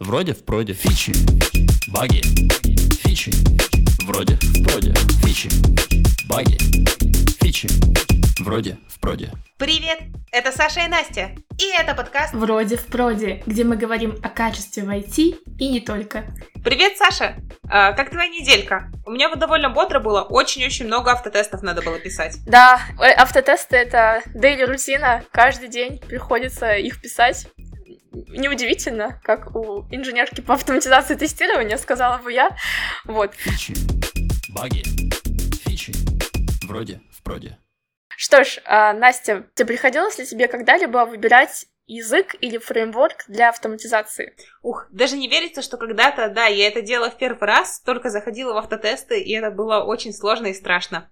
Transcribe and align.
Вроде 0.00 0.32
в 0.32 0.46
проде 0.46 0.72
фичи, 0.72 1.12
баги, 1.88 2.22
фичи. 3.02 3.30
Вроде 4.06 4.38
в 4.40 4.64
проде 4.64 4.94
фичи, 5.22 5.50
баги, 6.26 6.56
фичи. 7.42 7.68
Вроде 8.40 8.78
в 8.88 8.98
проде. 8.98 9.30
Привет, 9.58 9.98
это 10.32 10.52
Саша 10.52 10.86
и 10.86 10.88
Настя, 10.88 11.32
и 11.58 11.70
это 11.78 11.94
подкаст 11.94 12.32
Вроде 12.32 12.78
в 12.78 12.86
проде, 12.86 13.42
где 13.44 13.62
мы 13.62 13.76
говорим 13.76 14.16
о 14.22 14.30
качестве 14.30 14.84
в 14.84 14.88
IT 14.88 15.36
и 15.58 15.68
не 15.68 15.80
только. 15.80 16.24
Привет, 16.64 16.96
Саша! 16.96 17.36
А, 17.68 17.92
как 17.92 18.08
твоя 18.08 18.28
неделька? 18.28 18.90
У 19.04 19.10
меня 19.10 19.28
вот 19.28 19.38
довольно 19.38 19.68
бодро 19.68 20.00
было, 20.00 20.22
очень-очень 20.22 20.86
много 20.86 21.12
автотестов 21.12 21.62
надо 21.62 21.82
было 21.82 21.98
писать. 21.98 22.38
Да, 22.46 22.80
автотесты— 22.98 23.76
это 23.78 24.22
дейли 24.34 24.62
рутина, 24.62 25.24
каждый 25.30 25.68
день 25.68 25.98
приходится 25.98 26.72
их 26.72 27.02
писать. 27.02 27.46
Неудивительно, 28.12 29.20
как 29.22 29.54
у 29.54 29.86
инженерки 29.90 30.40
по 30.40 30.54
автоматизации 30.54 31.14
тестирования, 31.14 31.76
сказала 31.76 32.18
бы 32.18 32.32
я. 32.32 32.56
Вот. 33.04 33.34
Фичи, 33.34 33.74
баги, 34.52 34.82
фичи. 35.64 35.92
Вроде 36.66 37.00
в 37.12 37.22
проде. 37.22 37.58
Что 38.16 38.44
ж, 38.44 38.60
а, 38.64 38.92
Настя, 38.92 39.46
тебе 39.54 39.68
приходилось 39.68 40.18
ли 40.18 40.26
тебе 40.26 40.48
когда-либо 40.48 41.06
выбирать 41.06 41.66
язык 41.86 42.36
или 42.40 42.58
фреймворк 42.58 43.24
для 43.28 43.48
автоматизации? 43.48 44.36
Ух, 44.62 44.86
даже 44.90 45.16
не 45.16 45.28
верится, 45.28 45.62
что 45.62 45.76
когда-то, 45.76 46.28
да, 46.28 46.46
я 46.46 46.68
это 46.68 46.82
делала 46.82 47.10
в 47.10 47.16
первый 47.16 47.46
раз, 47.46 47.80
только 47.80 48.10
заходила 48.10 48.52
в 48.52 48.58
автотесты, 48.58 49.20
и 49.20 49.32
это 49.32 49.50
было 49.50 49.84
очень 49.84 50.12
сложно 50.12 50.48
и 50.48 50.54
страшно. 50.54 51.10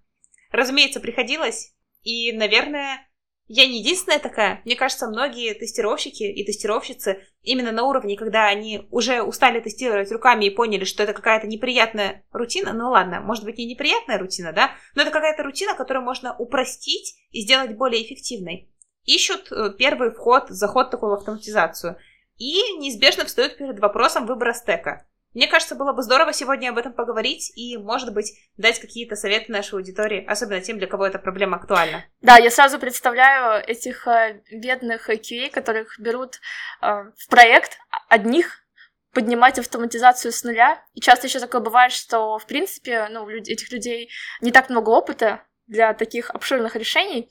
Разумеется, 0.50 1.00
приходилось, 1.00 1.74
и, 2.02 2.32
наверное, 2.32 3.07
я 3.48 3.66
не 3.66 3.80
единственная 3.80 4.18
такая. 4.18 4.60
Мне 4.64 4.76
кажется, 4.76 5.08
многие 5.08 5.54
тестировщики 5.54 6.22
и 6.22 6.44
тестировщицы 6.44 7.26
именно 7.42 7.72
на 7.72 7.84
уровне, 7.84 8.16
когда 8.16 8.46
они 8.46 8.86
уже 8.90 9.22
устали 9.22 9.58
тестировать 9.60 10.12
руками 10.12 10.44
и 10.44 10.50
поняли, 10.50 10.84
что 10.84 11.02
это 11.02 11.14
какая-то 11.14 11.46
неприятная 11.46 12.24
рутина, 12.30 12.74
ну 12.74 12.90
ладно, 12.90 13.20
может 13.20 13.44
быть 13.44 13.56
не 13.56 13.64
неприятная 13.64 14.18
рутина, 14.18 14.52
да, 14.52 14.72
но 14.94 15.02
это 15.02 15.10
какая-то 15.10 15.42
рутина, 15.42 15.74
которую 15.74 16.04
можно 16.04 16.36
упростить 16.36 17.14
и 17.30 17.40
сделать 17.40 17.74
более 17.76 18.04
эффективной. 18.04 18.70
Ищут 19.04 19.50
э, 19.50 19.72
первый 19.78 20.10
вход, 20.10 20.50
заход 20.50 20.90
такой 20.90 21.08
в 21.08 21.14
автоматизацию. 21.14 21.96
И 22.36 22.54
неизбежно 22.78 23.24
встают 23.24 23.56
перед 23.56 23.80
вопросом 23.80 24.26
выбора 24.26 24.52
стека. 24.52 25.06
Мне 25.34 25.46
кажется, 25.46 25.74
было 25.74 25.92
бы 25.92 26.02
здорово 26.02 26.32
сегодня 26.32 26.70
об 26.70 26.78
этом 26.78 26.92
поговорить 26.92 27.52
и, 27.54 27.76
может 27.76 28.14
быть, 28.14 28.32
дать 28.56 28.80
какие-то 28.80 29.14
советы 29.14 29.52
нашей 29.52 29.74
аудитории, 29.74 30.24
особенно 30.24 30.60
тем, 30.60 30.78
для 30.78 30.86
кого 30.86 31.06
эта 31.06 31.18
проблема 31.18 31.58
актуальна. 31.58 32.04
Да, 32.22 32.38
я 32.38 32.50
сразу 32.50 32.78
представляю 32.78 33.62
этих 33.66 34.06
э, 34.08 34.42
бедных 34.50 35.10
QA, 35.10 35.50
которых 35.50 35.98
берут 35.98 36.40
э, 36.80 36.86
в 36.86 37.28
проект 37.28 37.78
одних, 38.08 38.64
поднимать 39.12 39.58
автоматизацию 39.58 40.32
с 40.32 40.44
нуля. 40.44 40.82
И 40.94 41.00
часто 41.00 41.26
еще 41.26 41.40
такое 41.40 41.60
бывает, 41.60 41.92
что, 41.92 42.38
в 42.38 42.46
принципе, 42.46 43.08
ну, 43.10 43.24
у 43.24 43.28
этих 43.28 43.70
людей 43.70 44.10
не 44.40 44.52
так 44.52 44.70
много 44.70 44.90
опыта 44.90 45.42
для 45.66 45.92
таких 45.94 46.30
обширных 46.30 46.76
решений. 46.76 47.30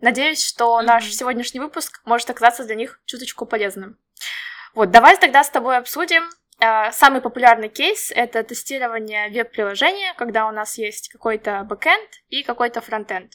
Надеюсь, 0.00 0.44
что 0.44 0.78
mm-hmm. 0.78 0.84
наш 0.84 1.10
сегодняшний 1.12 1.60
выпуск 1.60 2.00
может 2.04 2.28
оказаться 2.30 2.64
для 2.64 2.74
них 2.74 3.00
чуточку 3.06 3.46
полезным. 3.46 3.98
Вот, 4.74 4.90
давай 4.90 5.16
тогда 5.16 5.42
с 5.42 5.50
тобой 5.50 5.76
обсудим, 5.76 6.30
самый 6.92 7.20
популярный 7.20 7.68
кейс— 7.68 8.12
это 8.14 8.42
тестирование 8.42 9.28
веб-приложения, 9.30 10.14
когда 10.14 10.46
у 10.46 10.52
нас 10.52 10.78
есть 10.78 11.08
какой-то 11.08 11.64
бэкэнд 11.64 12.10
и 12.28 12.42
какой-то 12.42 12.80
фронтенд. 12.80 13.32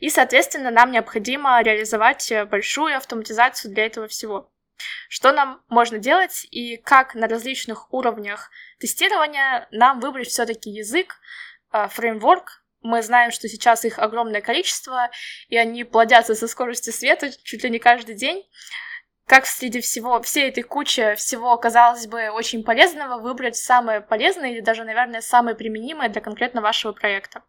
И, 0.00 0.10
соответственно, 0.10 0.70
нам 0.70 0.90
необходимо 0.90 1.60
реализовать 1.62 2.32
большую 2.50 2.96
автоматизацию 2.96 3.72
для 3.72 3.86
этого 3.86 4.08
всего. 4.08 4.52
Что 5.08 5.32
нам 5.32 5.62
можно 5.68 5.98
делать 5.98 6.46
и 6.50 6.76
как 6.76 7.14
на 7.14 7.28
различных 7.28 7.92
уровнях 7.92 8.50
тестирования 8.78 9.68
нам 9.70 10.00
выбрать 10.00 10.28
все-таки 10.28 10.70
язык, 10.70 11.16
а, 11.70 11.88
фреймворк. 11.88 12.62
Мы 12.82 13.02
знаем, 13.02 13.30
что 13.30 13.48
сейчас 13.48 13.84
их 13.84 13.98
огромное 13.98 14.40
количество, 14.40 15.10
и 15.48 15.56
они 15.56 15.84
плодятся 15.84 16.34
со 16.34 16.46
скоростью 16.46 16.92
света 16.92 17.30
чуть 17.42 17.64
ли 17.64 17.70
не 17.70 17.78
каждый 17.78 18.14
день 18.14 18.44
как 19.26 19.44
среди 19.46 19.80
всего, 19.80 20.22
всей 20.22 20.48
этой 20.48 20.62
кучи 20.62 21.14
всего, 21.16 21.56
казалось 21.58 22.06
бы, 22.06 22.30
очень 22.30 22.62
полезного, 22.62 23.20
выбрать 23.20 23.56
самое 23.56 24.00
полезное 24.00 24.52
или 24.52 24.60
даже, 24.60 24.84
наверное, 24.84 25.20
самое 25.20 25.56
применимое 25.56 26.08
для 26.08 26.20
конкретно 26.20 26.60
вашего 26.60 26.92
проекта. 26.92 27.42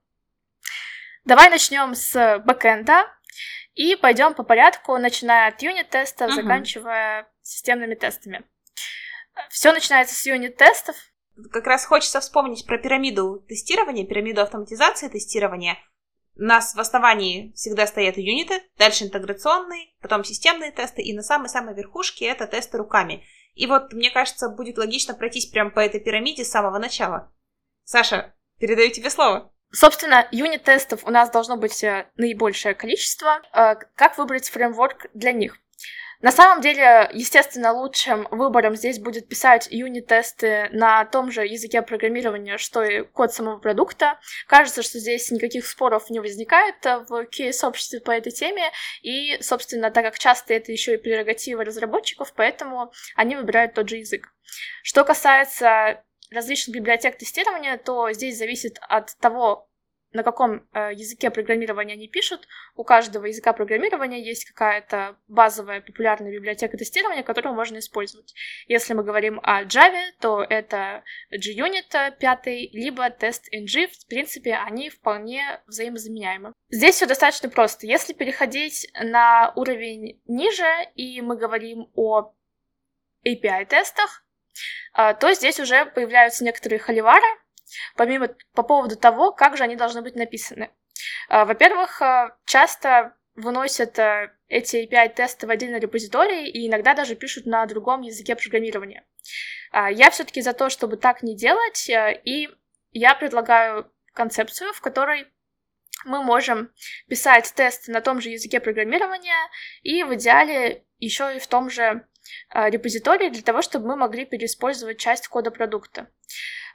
Давай 1.24 1.50
начнем 1.50 1.94
с 1.94 2.40
бэкэнда 2.46 3.06
и 3.76 3.96
пойдем 3.96 4.34
по 4.34 4.44
порядку, 4.44 4.98
начиная 4.98 5.50
от 5.50 5.62
юнит-тестов, 5.62 6.32
uh-huh. 6.32 6.36
заканчивая 6.36 7.30
системными 7.44 7.94
тестами. 7.94 8.44
Все 9.50 9.72
начинается 9.72 10.16
с 10.16 10.26
юнит-тестов. 10.26 10.96
Как 11.52 11.68
раз 11.68 11.86
хочется 11.86 12.20
вспомнить 12.22 12.66
про 12.66 12.80
пирамиду 12.80 13.46
тестирования, 13.48 14.08
пирамиду 14.08 14.42
автоматизации 14.42 15.10
тестирования. 15.10 15.78
У 16.40 16.44
нас 16.44 16.76
в 16.76 16.80
основании 16.80 17.52
всегда 17.56 17.88
стоят 17.88 18.18
юниты, 18.18 18.62
дальше 18.78 19.06
интеграционные, 19.06 19.88
потом 20.02 20.24
системные 20.24 20.72
тесты, 20.72 21.02
и 21.02 21.16
на 21.16 21.24
самой-самой 21.24 21.74
верхушке 21.74 22.26
это 22.26 22.46
тесты 22.46 22.78
руками. 22.78 23.26
И 23.56 23.66
вот, 23.66 23.92
мне 23.92 24.12
кажется, 24.12 24.50
будет 24.50 24.78
логично 24.78 25.16
пройтись 25.16 25.48
прямо 25.48 25.72
по 25.72 25.80
этой 25.80 26.00
пирамиде 26.00 26.46
с 26.46 26.52
самого 26.52 26.78
начала. 26.78 27.34
Саша, 27.86 28.36
передаю 28.60 28.92
тебе 28.92 29.10
слово. 29.10 29.52
Собственно, 29.72 30.28
юнит-тестов 30.32 31.04
у 31.06 31.10
нас 31.10 31.32
должно 31.32 31.58
быть 31.58 31.84
э, 31.84 32.10
наибольшее 32.16 32.76
количество. 32.76 33.42
Э, 33.54 33.76
как 33.96 34.18
выбрать 34.18 34.50
фреймворк 34.50 35.08
для 35.14 35.32
них? 35.32 35.58
На 36.22 36.32
самом 36.32 36.62
деле, 36.62 37.10
естественно, 37.14 37.72
лучшим 37.74 38.28
выбором 38.32 38.76
здесь 38.76 39.00
будет 39.00 39.28
писать 39.28 39.68
юнит-тесты 39.70 40.70
на 40.72 41.06
том 41.06 41.32
же 41.32 41.46
языке 41.46 41.84
программирования, 41.84 42.58
что 42.58 42.84
и 42.84 43.04
код 43.04 43.34
самого 43.34 43.60
продукта. 43.60 44.20
Кажется, 44.48 44.82
что 44.82 44.98
здесь 44.98 45.30
никаких 45.30 45.68
споров 45.68 46.10
не 46.10 46.20
возникает 46.20 46.84
в 46.84 47.28
QA-сообществе 47.28 48.00
по 48.00 48.12
этой 48.12 48.32
теме, 48.32 48.72
и, 49.04 49.40
собственно, 49.42 49.92
так 49.92 50.06
как 50.06 50.18
часто 50.18 50.56
это 50.56 50.72
еще 50.72 50.96
и 50.96 50.98
прерогатива 50.98 51.64
разработчиков, 51.64 52.34
поэтому 52.36 52.92
они 53.16 53.36
выбирают 53.36 53.76
тот 53.76 53.88
же 53.88 53.98
язык. 53.98 54.34
Что 54.82 55.04
касается 55.04 56.04
различных 56.32 56.76
библиотек 56.76 57.18
тестирования, 57.18 57.78
то 57.78 58.12
здесь 58.12 58.38
зависит 58.38 58.80
от 58.82 59.16
того, 59.20 59.70
на 60.14 60.24
каком 60.24 60.68
э, 60.74 60.94
языке 60.94 61.30
программирования 61.30 61.94
они 61.94 62.08
пишут. 62.08 62.48
У 62.76 62.84
каждого 62.84 63.26
языка 63.26 63.54
программирования 63.54 64.24
есть 64.24 64.46
какая-то 64.46 65.18
базовая 65.28 65.82
популярная 65.82 66.32
библиотека 66.32 66.78
тестирования, 66.78 67.24
которую 67.24 67.56
можно 67.56 67.80
использовать. 67.80 68.34
Если 68.68 68.94
мы 68.94 69.04
говорим 69.04 69.40
о 69.44 69.64
Java, 69.64 70.04
то 70.20 70.46
это 70.48 71.04
JUnit 71.32 72.18
5, 72.20 72.46
либо 72.74 73.10
TestNG. 73.10 73.88
В 73.88 74.08
принципе, 74.08 74.56
они 74.56 74.90
вполне 74.90 75.62
взаимозаменяемы. 75.68 76.54
Здесь 76.70 76.96
все 76.96 77.06
достаточно 77.06 77.50
просто. 77.50 77.86
Если 77.86 78.14
переходить 78.14 78.90
на 79.02 79.52
уровень 79.56 80.22
ниже, 80.26 80.66
и 80.96 81.22
мы 81.22 81.38
говорим 81.38 81.90
о 81.96 82.34
API-тестах, 83.26 84.24
э, 84.98 85.14
то 85.16 85.34
здесь 85.34 85.60
уже 85.60 85.86
появляются 85.86 86.44
некоторые 86.44 86.80
холивары, 86.80 87.28
помимо 87.96 88.30
по 88.54 88.64
поводу 88.64 88.96
того, 88.96 89.32
как 89.32 89.58
же 89.58 89.64
они 89.64 89.76
должны 89.76 90.02
быть 90.02 90.16
написаны. 90.16 90.72
А, 91.30 91.46
во-первых, 91.46 92.02
а, 92.02 92.38
часто 92.46 93.16
выносят 93.36 94.00
а, 94.00 94.32
эти 94.48 94.88
API-тесты 94.88 95.48
в 95.48 95.50
отдельный 95.50 95.80
репозиторий 95.80 96.50
и 96.50 96.68
иногда 96.68 96.94
даже 96.94 97.16
пишут 97.16 97.46
на 97.46 97.66
другом 97.66 98.02
языке 98.02 98.36
программирования. 98.36 99.06
Я 99.74 100.10
все-таки 100.12 100.42
за 100.42 100.54
то, 100.54 100.70
чтобы 100.70 100.96
так 100.96 101.22
не 101.22 101.36
делать, 101.36 101.90
и 101.90 102.50
я 102.92 103.16
предлагаю 103.16 103.92
концепцию, 104.14 104.72
в 104.72 104.80
которой 104.80 105.28
мы 106.06 106.24
можем 106.24 106.72
писать 107.10 107.52
тест 107.54 107.90
на 107.90 108.00
том 108.00 108.22
же 108.22 108.30
языке 108.30 108.62
программирования 108.62 109.50
и 109.82 110.04
в 110.04 110.16
идеале 110.16 110.86
еще 111.00 111.36
и 111.36 111.40
в 111.40 111.48
том 111.48 111.70
же 111.70 112.08
репозитории 112.54 113.30
для 113.30 113.42
того, 113.42 113.62
чтобы 113.62 113.88
мы 113.88 113.96
могли 113.96 114.26
переиспользовать 114.26 115.00
часть 115.00 115.28
кода 115.28 115.52
продукта. 115.52 116.08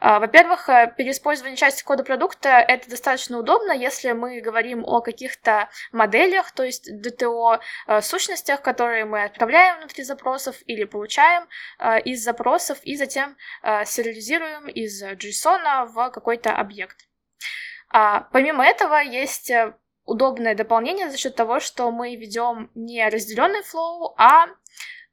А, 0.04 0.18
во-первых, 0.18 0.68
э, 0.68 0.92
переиспользование 0.96 1.56
части 1.56 1.84
кода 1.84 2.02
продукта— 2.02 2.48
это 2.68 2.90
достаточно 2.90 3.38
удобно, 3.38 3.70
если 3.70 4.10
мы 4.10 4.40
говорим 4.40 4.84
о 4.84 5.00
каких-то 5.00 5.68
моделях, 5.92 6.50
то 6.50 6.64
есть 6.64 6.90
DTO, 6.90 7.60
э, 7.86 8.00
сущностях, 8.00 8.62
которые 8.62 9.04
мы 9.04 9.22
отправляем 9.22 9.78
внутри 9.78 10.02
запросов 10.02 10.56
или 10.66 10.82
получаем 10.82 11.46
э, 11.78 12.00
из 12.00 12.24
запросов 12.24 12.78
и 12.82 12.96
затем 12.96 13.36
сериализируем 13.62 14.66
из 14.66 15.04
JSON 15.04 15.86
в 15.86 16.10
какой-то 16.10 16.50
объект. 16.50 17.06
А, 17.88 18.22
помимо 18.32 18.66
этого, 18.66 18.96
есть 18.96 19.52
удобное 20.04 20.56
дополнение 20.56 21.10
за 21.10 21.16
счет 21.16 21.36
того, 21.36 21.60
что 21.60 21.92
мы 21.92 22.16
ведем 22.16 22.72
не 22.74 23.08
разделенный 23.08 23.62
flow, 23.62 24.14
а 24.18 24.46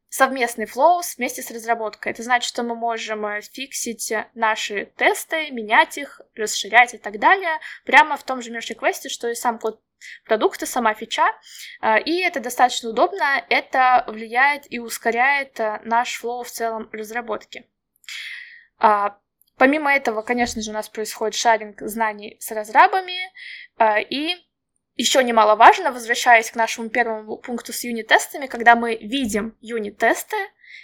совместный 0.10 0.66
flow 0.66 1.02
вместе 1.18 1.42
с 1.42 1.52
разработкой. 1.52 2.12
Это 2.12 2.24
значит, 2.24 2.50
что 2.50 2.64
мы 2.64 2.76
можем 2.76 3.26
э, 3.26 3.42
фиксить 3.42 4.12
э, 4.12 4.28
наши 4.34 4.92
тесты, 4.98 5.52
менять 5.52 5.98
их, 5.98 6.22
расширять 6.36 6.96
и 6.96 6.98
так 6.98 7.20
далее, 7.20 7.60
прямо 7.86 8.18
в 8.18 8.24
том 8.24 8.42
же 8.42 8.52
merge 8.52 8.72
request 8.72 9.01
е, 9.01 9.10
что 9.10 9.30
и 9.30 9.36
сам 9.36 9.60
код 9.60 9.82
продукта, 10.26 10.66
сама 10.66 10.94
фича, 10.96 11.28
э, 11.82 12.02
и 12.02 12.22
это 12.22 12.40
достаточно 12.40 12.90
удобно, 12.90 13.46
это 13.50 14.04
влияет 14.08 14.64
и 14.72 14.80
ускоряет 14.80 15.60
наш 15.84 16.16
flow 16.16 16.44
в 16.44 16.50
целом 16.50 16.90
разработки. 16.92 17.68
А, 18.80 19.20
помимо 19.58 19.94
этого, 19.94 20.24
конечно 20.24 20.62
же, 20.62 20.72
у 20.72 20.74
нас 20.74 20.90
происходит 20.90 21.36
шаринг 21.36 21.82
знаний 21.82 22.38
с 22.40 22.52
разрабами, 22.52 23.20
и 24.10 24.38
еще 25.00 25.24
немаловажно, 25.24 25.94
возвращаясь 25.94 26.52
к 26.52 26.56
нашему 26.56 26.90
первому 26.90 27.38
пункту 27.38 27.72
с 27.72 27.86
юнит-тестами, 27.86 28.48
когда 28.48 28.76
мы 28.76 28.98
видим 28.98 29.56
юнит-тесты 29.62 30.36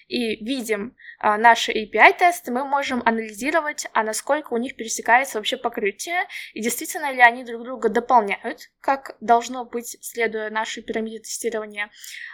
и 0.08 0.42
видим 0.42 0.96
а, 1.20 1.38
наши 1.38 1.74
API-тесты, 1.74 2.50
мы 2.50 2.64
можем 2.64 3.02
анализировать, 3.04 3.88
а 3.92 4.04
насколько 4.04 4.54
у 4.54 4.58
них 4.58 4.78
пересекается 4.78 5.38
вообще 5.38 5.58
покрытие, 5.58 6.22
и 6.54 6.62
действительно 6.62 7.12
ли 7.12 7.20
они 7.20 7.44
друг 7.44 7.66
друга 7.66 7.90
дополняют, 7.90 8.70
как 8.80 9.18
должно 9.20 9.66
быть, 9.66 9.98
следуя 10.00 10.50
нашей 10.50 10.82
пирамиде 10.82 11.20
тестирования, 11.20 11.90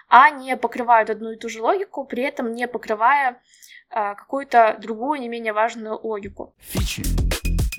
а 0.08 0.30
не 0.30 0.56
покрывают 0.58 1.10
одну 1.10 1.32
и 1.32 1.38
ту 1.38 1.50
же 1.50 1.64
логику, 1.64 2.06
при 2.06 2.22
этом 2.22 2.52
не 2.52 2.68
покрывая 2.68 3.42
а, 3.90 4.14
какую-то 4.14 4.78
другую, 4.80 5.20
не 5.20 5.30
менее 5.30 5.54
важную 5.54 6.00
логику. 6.00 6.54
Фичи, 6.60 7.02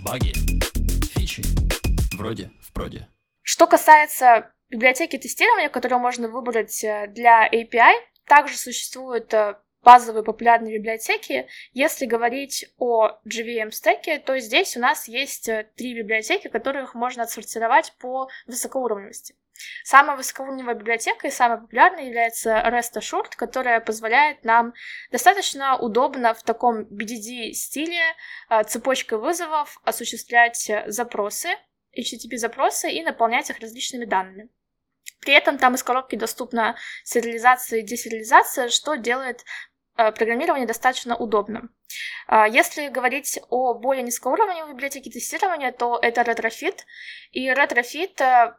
баги, 0.00 0.32
фичи, 1.14 1.42
вроде 2.16 2.50
в 2.60 2.72
проде. 2.72 3.06
Что 3.42 3.66
касается 3.66 4.52
библиотеки 4.70 5.18
тестирования, 5.18 5.68
которую 5.68 6.00
можно 6.00 6.28
выбрать 6.28 6.82
э, 6.84 7.08
для 7.08 7.48
API, 7.48 7.94
также 8.26 8.56
существуют 8.56 9.34
э, 9.34 9.56
базовые 9.82 10.22
популярные 10.22 10.78
библиотеки. 10.78 11.48
Если 11.72 12.06
говорить 12.06 12.72
о 12.78 13.18
JVM 13.28 13.72
стеке, 13.72 14.20
то 14.20 14.38
здесь 14.38 14.76
у 14.76 14.80
нас 14.80 15.08
есть 15.08 15.48
э, 15.48 15.68
три 15.76 15.94
библиотеки, 15.94 16.48
которых 16.48 16.94
можно 16.94 17.24
отсортировать 17.24 17.92
по 17.98 18.28
высокоуровневости. 18.46 19.34
Самая 19.84 20.16
высокоуровневая 20.16 20.76
библиотека 20.76 21.26
и 21.26 21.30
самая 21.30 21.58
популярная 21.58 22.04
является 22.04 22.50
REST 22.50 22.96
Assured, 22.96 23.36
которая 23.36 23.80
позволяет 23.80 24.44
нам 24.44 24.72
достаточно 25.10 25.76
удобно 25.76 26.34
в 26.34 26.42
таком 26.42 26.82
BDD-стиле 26.82 28.00
цепочкой 28.66 29.18
вызовов 29.18 29.80
осуществлять 29.84 30.70
запросы 30.86 31.50
HTTP-запросы 31.96 32.90
и 32.90 33.02
наполнять 33.02 33.50
их 33.50 33.58
различными 33.60 34.04
данными. 34.04 34.48
При 35.20 35.34
этом 35.34 35.58
там 35.58 35.74
из 35.74 35.82
коробки 35.82 36.16
доступна 36.16 36.76
сериализация 37.04 37.80
и 37.80 37.82
десериализация, 37.82 38.68
что 38.68 38.96
делает 38.96 39.44
э, 39.96 40.10
программирование 40.12 40.66
достаточно 40.66 41.16
удобным. 41.16 41.74
Э, 42.28 42.44
если 42.50 42.88
говорить 42.88 43.38
о 43.48 43.74
более 43.74 44.02
низкоуровневой 44.02 44.72
библиотеке 44.72 45.10
тестирования, 45.10 45.70
то 45.72 45.98
это 46.00 46.22
Retrofit. 46.22 46.78
И 47.30 47.48
Retrofit 47.48 48.20
э, 48.20 48.54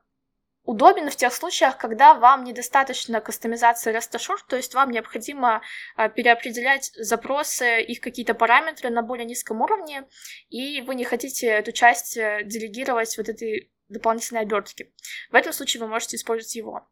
удобен 0.64 1.10
в 1.10 1.16
тех 1.16 1.34
случаях, 1.34 1.78
когда 1.78 2.14
вам 2.14 2.44
недостаточно 2.44 3.20
кастомизации 3.22 3.94
Assured, 3.94 4.44
то 4.48 4.56
есть 4.56 4.74
вам 4.74 4.92
необходимо 4.92 5.62
а, 5.96 6.10
переопределять 6.10 6.92
запросы, 6.96 7.82
их 7.82 8.00
какие-то 8.00 8.34
параметры 8.34 8.90
на 8.90 9.02
более 9.02 9.26
низком 9.26 9.62
уровне, 9.62 10.06
и 10.50 10.82
вы 10.82 10.96
не 10.96 11.04
хотите 11.04 11.48
эту 11.48 11.72
часть 11.72 12.18
э, 12.18 12.44
делегировать 12.46 13.18
вот 13.18 13.30
этой 13.30 13.73
дополнительной 13.90 14.42
обертки. 14.42 14.94
В 15.32 15.36
этом 15.36 15.54
случае 15.54 15.82
вы 15.82 15.88
можете 15.88 16.18
использовать 16.18 16.56
его. 16.56 16.88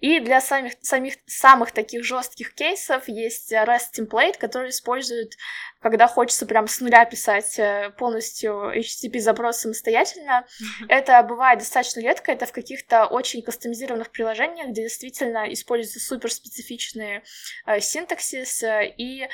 И 0.00 0.20
для 0.20 0.40
самих, 0.40 0.74
самих, 0.80 1.14
самых 1.26 1.72
таких 1.72 2.04
жестких 2.04 2.54
кейсов 2.54 3.08
есть 3.08 3.52
REST 3.52 3.98
template, 3.98 4.38
который 4.38 4.70
используют, 4.70 5.32
когда 5.80 6.06
хочется 6.06 6.46
прям 6.46 6.68
с 6.68 6.80
нуля 6.80 7.04
писать 7.04 7.58
э, 7.58 7.90
полностью 7.98 8.72
HTTP 8.76 9.18
запрос 9.18 9.58
самостоятельно. 9.58 10.46
Это 10.88 11.22
бывает 11.22 11.58
достаточно 11.58 12.00
редко, 12.00 12.32
это 12.32 12.46
в 12.46 12.52
каких-то 12.52 13.06
очень 13.06 13.42
кастомизированных 13.42 14.10
приложениях, 14.10 14.68
где 14.68 14.82
действительно 14.82 15.52
используются 15.52 16.00
суперспецифичные 16.00 17.24
э, 17.66 17.80
синтаксис 17.80 18.62
э, 18.62 18.94
и, 18.96 19.28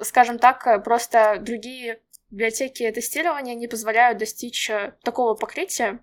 скажем 0.00 0.38
так, 0.38 0.82
просто 0.84 1.36
другие 1.40 2.00
библиотеки 2.36 2.90
тестирования 2.90 3.54
не 3.54 3.66
позволяют 3.66 4.18
достичь 4.18 4.70
такого 5.02 5.34
покрытия, 5.34 6.00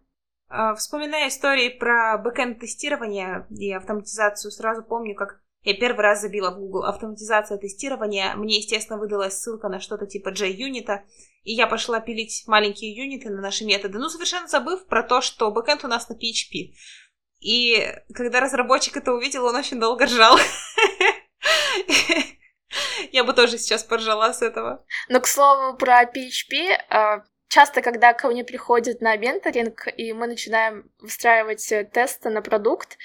а, 0.49 0.73
вспоминая 0.75 1.29
истории 1.29 1.69
про 1.69 2.17
бэкэнд-тестирование 2.17 3.45
и 3.51 3.71
автоматизацию, 3.71 4.51
сразу 4.51 4.83
помню, 4.83 5.15
как 5.15 5.41
я 5.63 5.75
первый 5.75 6.01
раз 6.01 6.21
забила 6.21 6.51
в 6.51 6.59
Google 6.59 6.83
автоматизация 6.83 7.57
тестирования. 7.57 8.35
Мне, 8.35 8.57
естественно, 8.57 8.99
выдалась 8.99 9.37
ссылка 9.37 9.69
на 9.69 9.79
что-то 9.79 10.07
типа 10.07 10.29
JUnit, 10.29 11.01
и 11.43 11.53
я 11.53 11.67
пошла 11.67 11.99
пилить 12.01 12.43
маленькие 12.47 12.95
юниты 12.95 13.29
на 13.29 13.41
наши 13.41 13.63
методы, 13.63 13.97
ну, 13.99 14.09
совершенно 14.09 14.47
забыв 14.47 14.85
про 14.87 15.03
то, 15.03 15.21
что 15.21 15.51
бэкэнд 15.51 15.85
у 15.85 15.87
нас 15.87 16.09
на 16.09 16.13
PHP. 16.13 16.73
И 17.39 17.93
когда 18.13 18.39
разработчик 18.39 18.97
это 18.97 19.13
увидел, 19.13 19.45
он 19.45 19.55
очень 19.55 19.79
долго 19.79 20.05
ржал. 20.05 20.37
Я 23.11 23.23
бы 23.23 23.33
тоже 23.33 23.57
сейчас 23.57 23.83
поржала 23.83 24.31
с 24.33 24.41
этого. 24.41 24.85
Но, 25.09 25.19
к 25.19 25.27
слову, 25.27 25.77
про 25.77 26.03
PHP, 26.03 27.23
Часто, 27.53 27.83
когда 27.83 28.13
ко 28.13 28.29
мне 28.29 28.43
приходят 28.43 28.99
на 28.99 29.15
менторинг, 29.15 29.87
и 29.95 30.11
мы 30.11 30.25
начинаем 30.25 30.89
выстраивать 30.97 31.71
э, 31.71 31.83
тесты 31.83 32.31
на 32.31 32.41
продукт, 32.41 32.97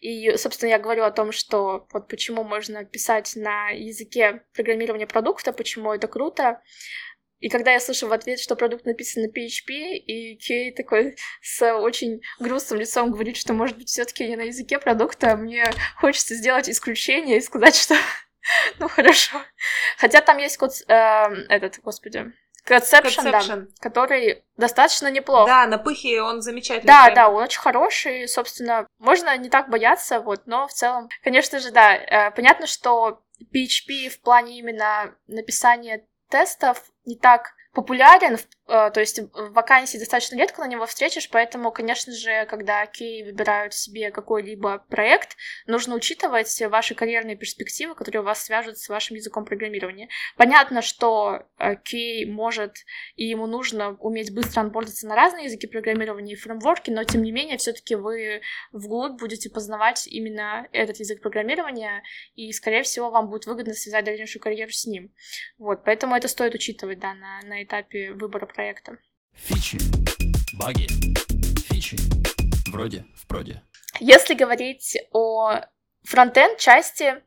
и, 0.00 0.36
собственно, 0.36 0.70
я 0.70 0.78
говорю 0.78 1.02
о 1.02 1.10
том, 1.10 1.32
что 1.32 1.88
вот 1.92 2.06
почему 2.06 2.44
можно 2.44 2.84
писать 2.84 3.32
на 3.34 3.70
языке 3.70 4.44
программирования 4.54 5.08
продукта, 5.08 5.52
почему 5.52 5.92
это 5.92 6.06
круто, 6.06 6.62
и 7.40 7.48
когда 7.48 7.72
я 7.72 7.80
слышу 7.80 8.06
в 8.06 8.12
ответ, 8.12 8.38
что 8.38 8.54
продукт 8.56 8.86
написан 8.86 9.24
на 9.24 9.26
PHP, 9.26 9.96
и 9.96 10.36
Кей 10.36 10.72
такой 10.72 11.16
с 11.42 11.74
очень 11.74 12.20
грустным 12.38 12.78
лицом 12.78 13.10
говорит, 13.10 13.36
что, 13.36 13.52
может 13.52 13.76
быть, 13.76 13.88
все 13.88 14.04
таки 14.04 14.26
не 14.26 14.36
на 14.36 14.42
языке 14.42 14.78
продукта, 14.78 15.36
мне 15.36 15.64
хочется 15.96 16.34
сделать 16.34 16.70
исключение 16.70 17.38
и 17.38 17.42
сказать, 17.42 17.74
что 17.74 17.96
ну 18.78 18.88
хорошо. 18.88 19.42
Хотя 19.98 20.20
там 20.20 20.38
есть 20.38 20.56
код, 20.56 20.72
э, 20.88 20.94
этот, 21.48 21.80
господи, 21.80 22.32
Conception, 22.66 23.30
да, 23.30 23.66
который 23.78 24.44
достаточно 24.56 25.08
неплох. 25.08 25.46
Да, 25.46 25.66
на 25.66 25.78
пыхе 25.78 26.20
он 26.20 26.42
замечательный. 26.42 26.86
Да, 26.86 27.10
да, 27.14 27.28
он 27.28 27.44
очень 27.44 27.60
хороший, 27.60 28.26
собственно, 28.26 28.88
можно 28.98 29.36
не 29.36 29.48
так 29.48 29.70
бояться, 29.70 30.18
вот, 30.18 30.46
но 30.46 30.66
в 30.66 30.72
целом, 30.72 31.08
конечно 31.22 31.60
же, 31.60 31.70
да, 31.70 31.94
э, 31.94 32.30
понятно, 32.32 32.66
что 32.66 33.22
PHP 33.54 34.08
в 34.08 34.20
плане 34.20 34.58
именно 34.58 35.14
написания 35.28 36.04
тестов 36.28 36.82
не 37.04 37.16
так 37.16 37.52
популярен, 37.76 38.36
э, 38.68 38.90
то 38.90 39.00
есть 39.00 39.20
вакансии 39.34 39.98
достаточно 39.98 40.36
редко 40.36 40.62
на 40.62 40.66
него 40.66 40.86
встретишь, 40.86 41.28
поэтому, 41.28 41.70
конечно 41.70 42.10
же, 42.10 42.46
когда 42.46 42.86
Кей 42.86 43.22
выбирают 43.22 43.74
себе 43.74 44.10
какой-либо 44.10 44.78
проект, 44.88 45.36
нужно 45.66 45.94
учитывать 45.94 46.58
ваши 46.70 46.94
карьерные 46.94 47.36
перспективы, 47.36 47.94
которые 47.94 48.22
вас 48.22 48.42
свяжут 48.42 48.78
с 48.78 48.88
вашим 48.88 49.16
языком 49.16 49.44
программирования. 49.44 50.08
Понятно, 50.38 50.80
что 50.80 51.42
э, 51.58 51.76
Кей 51.84 52.24
может 52.24 52.76
и 53.14 53.26
ему 53.26 53.46
нужно 53.46 53.94
уметь 54.00 54.34
быстро 54.34 54.62
анбордиться 54.62 55.06
на 55.06 55.14
разные 55.14 55.44
языки 55.44 55.66
программирования 55.66 56.32
и 56.32 56.36
фреймворки, 56.36 56.90
но 56.90 57.04
тем 57.04 57.22
не 57.22 57.30
менее, 57.30 57.58
все-таки 57.58 57.94
вы 57.94 58.40
вглубь 58.72 59.20
будете 59.20 59.50
познавать 59.50 60.06
именно 60.06 60.66
этот 60.72 60.96
язык 60.96 61.20
программирования, 61.20 62.02
и, 62.36 62.50
скорее 62.52 62.84
всего, 62.84 63.10
вам 63.10 63.28
будет 63.28 63.44
выгодно 63.44 63.74
связать 63.74 64.06
дальнейшую 64.06 64.42
карьеру 64.42 64.72
с 64.72 64.86
ним. 64.86 65.12
Вот, 65.58 65.84
поэтому 65.84 66.16
это 66.16 66.26
стоит 66.28 66.54
учитывать, 66.54 67.00
да, 67.00 67.12
на, 67.12 67.42
на 67.42 67.65
этапе 67.66 68.12
выбора 68.12 68.46
проекта. 68.46 68.98
Фичи, 69.34 69.78
баги, 70.54 70.86
фичи, 71.68 71.96
вроде 72.70 73.04
в 73.14 73.26
проде. 73.26 73.62
Если 74.00 74.34
говорить 74.34 74.96
о 75.12 75.60
фронтенд 76.04 76.58
части, 76.58 77.22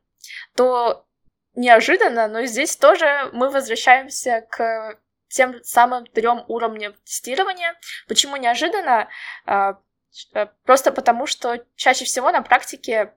то 0.56 1.06
неожиданно, 1.54 2.28
но 2.28 2.44
здесь 2.46 2.76
тоже 2.76 3.30
мы 3.32 3.50
возвращаемся 3.50 4.46
к 4.50 4.98
тем 5.28 5.62
самым 5.62 6.06
трем 6.06 6.44
уровням 6.48 6.94
тестирования. 7.04 7.76
Почему 8.08 8.36
неожиданно? 8.36 9.08
А, 9.46 9.78
э, 10.34 10.46
просто 10.64 10.90
потому, 10.90 11.26
что 11.26 11.64
чаще 11.76 12.04
всего 12.04 12.32
на 12.32 12.42
практике 12.42 13.14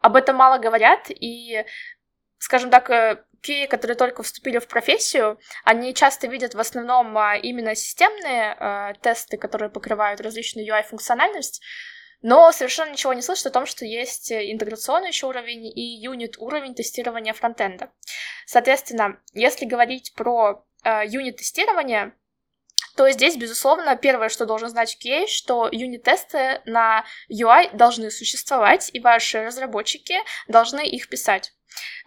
об 0.00 0.16
этом 0.16 0.36
мало 0.36 0.58
говорят, 0.58 1.10
и, 1.10 1.64
скажем 2.38 2.70
так, 2.70 2.90
э, 2.90 3.24
те, 3.42 3.66
которые 3.66 3.96
только 3.96 4.22
вступили 4.22 4.58
в 4.58 4.66
профессию, 4.66 5.38
они 5.64 5.94
часто 5.94 6.26
видят 6.26 6.54
в 6.54 6.60
основном 6.60 7.16
а, 7.16 7.36
именно 7.36 7.74
системные 7.74 8.56
э, 8.58 8.92
тесты, 9.02 9.36
которые 9.36 9.70
покрывают 9.70 10.20
различную 10.20 10.66
UI-функциональность, 10.66 11.62
но 12.22 12.50
совершенно 12.50 12.90
ничего 12.90 13.12
не 13.12 13.22
слышат 13.22 13.46
о 13.46 13.50
том, 13.50 13.66
что 13.66 13.84
есть 13.84 14.32
интеграционный 14.32 15.08
еще 15.08 15.26
уровень 15.26 15.66
и 15.66 16.00
юнит 16.00 16.38
уровень 16.38 16.74
тестирования 16.74 17.32
фронтенда. 17.34 17.92
Соответственно, 18.46 19.20
если 19.32 19.64
говорить 19.64 20.14
про 20.14 20.64
э, 20.82 21.02
юнит 21.06 21.36
тестирования, 21.36 22.14
то 22.96 23.08
здесь, 23.10 23.36
безусловно, 23.36 23.94
первое, 23.96 24.30
что 24.30 24.46
должен 24.46 24.70
знать 24.70 24.96
QA, 25.04 25.26
что 25.26 25.68
юнит-тесты 25.70 26.62
на 26.64 27.04
UI 27.30 27.76
должны 27.76 28.10
существовать, 28.10 28.90
и 28.92 29.00
ваши 29.00 29.44
разработчики 29.44 30.16
должны 30.48 30.86
их 30.88 31.08
писать. 31.08 31.55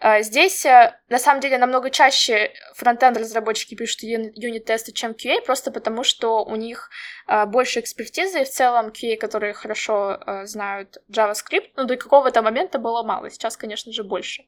А, 0.00 0.22
здесь, 0.22 0.64
э, 0.64 0.98
на 1.08 1.18
самом 1.18 1.40
деле, 1.40 1.58
намного 1.58 1.90
чаще 1.90 2.52
фронтенд-разработчики 2.74 3.74
пишут 3.74 4.02
юнит-тесты, 4.02 4.92
чем 4.92 5.12
QA, 5.12 5.42
просто 5.42 5.70
потому 5.70 6.04
что 6.04 6.44
у 6.44 6.56
них 6.56 6.90
а, 7.26 7.46
больше 7.46 7.80
экспертизы, 7.80 8.40
и 8.40 8.44
в 8.44 8.50
целом 8.50 8.88
QA, 8.88 9.16
которые 9.16 9.52
хорошо 9.52 10.18
а, 10.20 10.46
знают 10.46 10.98
JavaScript, 11.10 11.70
ну, 11.76 11.84
до 11.84 11.96
какого-то 11.96 12.42
момента 12.42 12.78
было 12.78 13.02
мало, 13.02 13.30
сейчас, 13.30 13.56
конечно 13.56 13.92
же, 13.92 14.02
больше. 14.02 14.44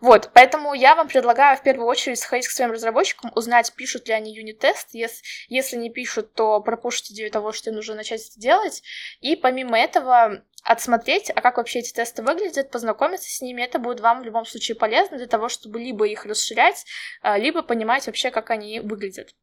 Вот, 0.00 0.30
поэтому 0.32 0.72
я 0.72 0.94
вам 0.94 1.08
предлагаю 1.08 1.58
в 1.58 1.62
первую 1.62 1.86
очередь 1.86 2.18
сходить 2.18 2.48
к 2.48 2.50
своим 2.50 2.70
разработчикам, 2.70 3.32
узнать, 3.34 3.74
пишут 3.74 4.08
ли 4.08 4.14
они 4.14 4.34
юнит-тест. 4.34 4.88
Если, 4.92 5.22
если 5.48 5.76
не 5.76 5.90
пишут, 5.90 6.32
то 6.32 6.60
пропушите 6.60 7.12
идею 7.12 7.30
того, 7.30 7.52
что 7.52 7.70
им 7.70 7.76
нужно 7.76 7.96
начать 7.96 8.26
это 8.26 8.40
делать. 8.40 8.82
И 9.20 9.36
помимо 9.36 9.78
этого 9.78 10.42
отсмотреть, 10.62 11.30
а 11.34 11.40
как 11.42 11.58
вообще 11.58 11.80
эти 11.80 11.92
тесты 11.92 12.22
выглядят, 12.22 12.70
познакомиться 12.70 13.28
с 13.28 13.42
ними, 13.42 13.62
это 13.62 13.78
будет 13.78 14.00
вам 14.00 14.20
в 14.20 14.24
любом 14.24 14.46
случае 14.46 14.76
полезно 14.76 15.18
для 15.18 15.26
того, 15.26 15.48
чтобы 15.48 15.78
либо 15.78 16.06
их 16.06 16.24
расширять, 16.24 16.84
а, 17.20 17.38
либо 17.38 17.62
понимать 17.62 18.06
вообще, 18.06 18.30
как 18.30 18.50
они 18.50 18.80
выглядят. 18.80 19.34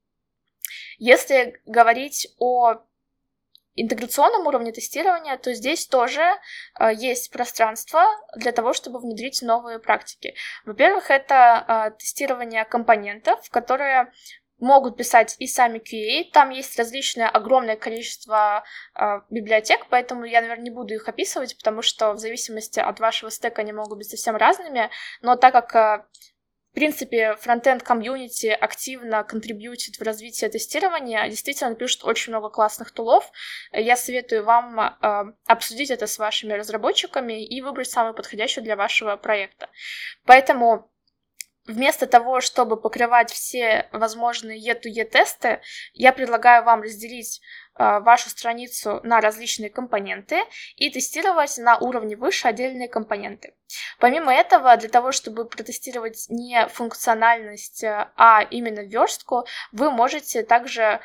Если 0.98 1.62
говорить 1.66 2.28
о 2.40 2.82
интеграционном 3.77 4.48
уровне 4.48 4.72
тестирования, 4.72 5.38
то 5.38 5.53
здесь 5.53 5.88
тоже 5.88 6.22
э, 6.79 6.93
есть 6.93 7.31
пространство 7.31 8.03
для 8.36 8.51
того, 8.51 8.74
чтобы 8.74 9.00
внедрить 9.00 9.41
новые 9.41 9.79
практики. 9.79 10.36
Во-первых, 10.65 11.12
это 11.12 11.65
э, 11.67 11.98
тестирование 11.98 12.65
компонентов, 12.65 13.39
которые 13.50 14.12
могут 14.60 14.98
писать 14.98 15.36
и 15.39 15.48
сами 15.48 15.79
QA. 15.79 16.31
Там 16.31 16.50
есть 16.50 16.77
различное 16.77 17.29
огромное 17.29 17.75
количество 17.75 18.63
э, 18.96 19.22
библиотек, 19.29 19.86
поэтому 19.89 20.25
я, 20.25 20.41
наверное, 20.41 20.63
не 20.63 20.72
буду 20.72 20.96
их 20.96 21.07
описывать, 21.07 21.55
потому 21.57 21.81
что 21.81 22.13
в 22.13 22.17
зависимости 22.17 22.79
от 22.79 23.00
вашего 23.00 23.29
стека 23.29 23.62
они 23.62 23.74
могут 23.74 24.00
быть 24.00 24.10
совсем 24.10 24.36
разными. 24.36 24.89
Но 25.22 25.36
так 25.36 25.53
как 25.53 25.75
э, 25.75 26.05
принципе, 26.77 27.36
фронтенд 27.38 27.81
комьюнити 27.81 28.46
активно 28.46 29.24
контрибьютит 29.24 29.98
в 29.98 30.03
развитие 30.03 30.48
тестирования, 30.48 31.27
действительно 31.27 31.74
пишут 31.74 32.03
очень 32.03 32.31
много 32.31 32.50
классных 32.50 32.91
тулов. 32.91 33.31
Я 33.72 33.98
советую 33.98 34.43
вам 34.43 34.79
э, 34.79 35.34
обсудить 35.48 35.89
это 35.89 36.05
с 36.05 36.19
вашими 36.19 36.53
разработчиками 36.53 37.43
и 37.43 37.62
выбрать 37.63 37.89
самый 37.89 38.13
подходящий 38.13 38.62
для 38.62 38.75
вашего 38.75 39.15
проекта. 39.15 39.72
Поэтому 40.27 40.91
вместо 41.67 42.07
того, 42.07 42.41
чтобы 42.41 42.77
покрывать 42.77 43.31
все 43.31 43.88
возможные 43.91 44.59
E2E-тесты, 44.59 45.62
я 45.93 46.13
предлагаю 46.13 46.63
вам 46.63 46.81
разделить 46.81 47.41
Э, 47.79 48.00
вашу 48.00 48.29
страницу 48.29 49.00
на 49.03 49.21
различные 49.21 49.69
компоненты 49.69 50.43
и 50.77 50.89
тестировать 50.89 51.57
на 51.59 51.77
уровне 51.77 52.15
выше 52.15 52.47
отдельные 52.47 52.88
компоненты. 52.88 53.53
Помимо 54.00 54.33
этого, 54.33 54.75
для 54.77 54.89
того, 54.89 55.12
чтобы 55.12 55.45
протестировать 55.45 56.25
не 56.29 56.67
функциональность, 56.69 57.83
э, 57.83 58.09
а 58.15 58.41
именно 58.50 58.79
верстку, 58.79 59.45
вы 59.71 59.91
можете 59.91 60.43
также 60.43 61.01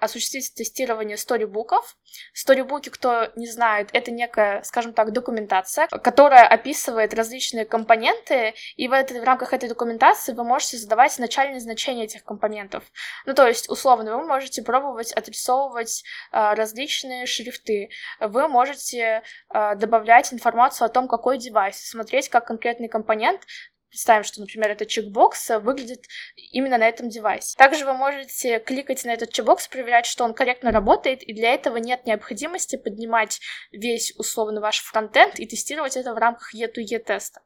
осуществить 0.00 0.54
тестирование 0.54 1.16
сторибуков. 1.16 1.96
Сторибуки, 2.32 2.88
кто 2.88 3.30
не 3.36 3.46
знает, 3.46 3.90
это 3.92 4.10
некая, 4.10 4.62
скажем 4.62 4.92
так, 4.92 5.12
документация, 5.12 5.86
которая 5.88 6.46
описывает 6.46 7.14
различные 7.14 7.64
компоненты, 7.64 8.54
и 8.76 8.88
в, 8.88 8.92
этой, 8.92 9.20
в 9.20 9.24
рамках 9.24 9.52
этой 9.52 9.68
документации 9.68 10.32
вы 10.32 10.44
можете 10.44 10.76
задавать 10.76 11.18
начальные 11.18 11.60
значения 11.60 12.04
этих 12.04 12.24
компонентов. 12.24 12.84
Ну, 13.26 13.34
то 13.34 13.46
есть, 13.46 13.68
условно, 13.68 14.16
вы 14.16 14.26
можете 14.26 14.62
пробовать 14.62 15.12
отрисовывать 15.12 16.02
э, 16.32 16.54
различные 16.54 17.26
шрифты, 17.26 17.90
вы 18.20 18.48
можете 18.48 19.22
э, 19.52 19.74
добавлять 19.76 20.32
информацию 20.32 20.86
о 20.86 20.88
том, 20.88 21.08
какой 21.08 21.38
девайс, 21.38 21.76
смотреть, 21.76 22.28
как 22.28 22.46
конкретный 22.46 22.88
компонент 22.88 23.42
представим, 23.90 24.24
что, 24.24 24.40
например, 24.40 24.70
этот 24.70 24.88
чекбокс 24.88 25.50
выглядит 25.60 26.06
именно 26.36 26.78
на 26.78 26.88
этом 26.88 27.08
девайсе. 27.08 27.56
Также 27.56 27.84
вы 27.84 27.92
можете 27.92 28.60
кликать 28.60 29.04
на 29.04 29.10
этот 29.10 29.32
чекбокс, 29.32 29.68
проверять, 29.68 30.06
что 30.06 30.24
он 30.24 30.32
корректно 30.32 30.70
работает, 30.70 31.22
и 31.22 31.34
для 31.34 31.52
этого 31.52 31.76
нет 31.76 32.06
необходимости 32.06 32.76
поднимать 32.76 33.40
весь 33.72 34.12
условно 34.16 34.60
ваш 34.60 34.80
фронтенд 34.80 35.38
и 35.38 35.46
тестировать 35.46 35.96
это 35.96 36.14
в 36.14 36.18
рамках 36.18 36.54
E2E 36.54 36.98
теста. 37.00 37.40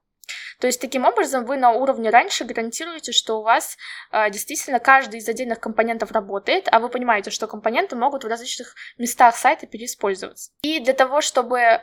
То 0.61 0.66
есть 0.66 0.80
таким 0.80 1.04
образом 1.04 1.44
вы 1.44 1.56
на 1.56 1.70
уровне 1.70 2.11
раньше 2.11 2.44
гарантируете, 2.44 3.12
что 3.12 3.40
у 3.40 3.42
вас 3.42 3.76
э, 4.12 4.30
действительно 4.30 4.78
каждый 4.78 5.20
из 5.20 5.28
отдельных 5.28 5.61
компонентов 5.61 6.12
работает, 6.12 6.68
а 6.70 6.80
вы 6.80 6.88
понимаете, 6.88 7.30
что 7.30 7.46
компоненты 7.46 7.96
могут 7.96 8.25
в 8.25 8.28
различных 8.28 8.75
местах 8.99 9.37
сайта 9.37 9.66
переиспользоваться. 9.66 10.50
И 10.62 10.80
для 10.80 10.94
того, 10.94 11.20
чтобы 11.20 11.58
э, 11.58 11.80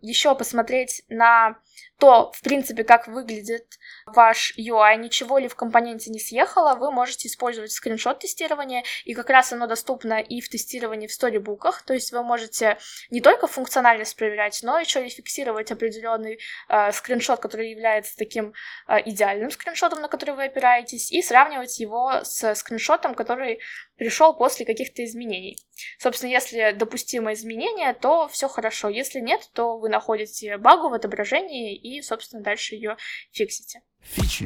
еще 0.00 0.34
посмотреть 0.34 1.02
на 1.08 1.56
то, 1.98 2.32
в 2.32 2.42
принципе, 2.42 2.84
как 2.84 3.06
выглядит 3.08 3.78
ваш 4.06 4.54
UI, 4.58 4.96
ничего 4.96 5.38
ли 5.38 5.48
в 5.48 5.54
компоненте 5.54 6.10
не 6.10 6.18
съехало, 6.18 6.74
вы 6.74 6.90
можете 6.90 7.28
использовать 7.28 7.72
скриншот 7.72 8.18
тестирования, 8.18 8.84
и 9.04 9.14
как 9.14 9.30
раз 9.30 9.52
оно 9.52 9.66
доступно 9.66 10.20
и 10.20 10.40
в 10.40 10.48
тестировании 10.48 11.06
в 11.06 11.12
сторибуках, 11.12 11.82
то 11.82 11.94
есть 11.94 12.12
вы 12.12 12.22
можете 12.22 12.78
не 13.10 13.20
только 13.20 13.46
функциональность 13.46 14.16
проверять, 14.16 14.60
но 14.62 14.78
еще 14.78 15.06
и 15.06 15.08
фиксировать 15.08 15.70
определенный 15.70 16.40
э, 16.68 16.92
скриншот, 16.92 17.40
который 17.40 17.70
является 17.70 18.13
таким 18.14 18.52
э, 18.88 18.98
идеальным 19.04 19.50
скриншотом, 19.50 20.00
на 20.00 20.08
который 20.08 20.34
вы 20.34 20.44
опираетесь, 20.44 21.12
и 21.12 21.22
сравнивать 21.22 21.78
его 21.78 22.20
с 22.22 22.54
скриншотом, 22.54 23.14
который 23.14 23.60
пришел 23.96 24.34
после 24.34 24.66
каких-то 24.66 25.04
изменений. 25.04 25.58
Собственно, 25.98 26.30
если 26.30 26.72
допустимо 26.72 27.32
изменение, 27.32 27.94
то 27.94 28.28
все 28.28 28.48
хорошо. 28.48 28.88
Если 28.88 29.20
нет, 29.20 29.48
то 29.54 29.78
вы 29.78 29.88
находите 29.88 30.56
багу 30.58 30.88
в 30.88 30.94
отображении 30.94 31.76
и, 31.76 32.02
собственно, 32.02 32.42
дальше 32.42 32.74
ее 32.74 32.96
фиксите. 33.32 33.82
Фичи, 34.02 34.44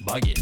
баги. 0.00 0.34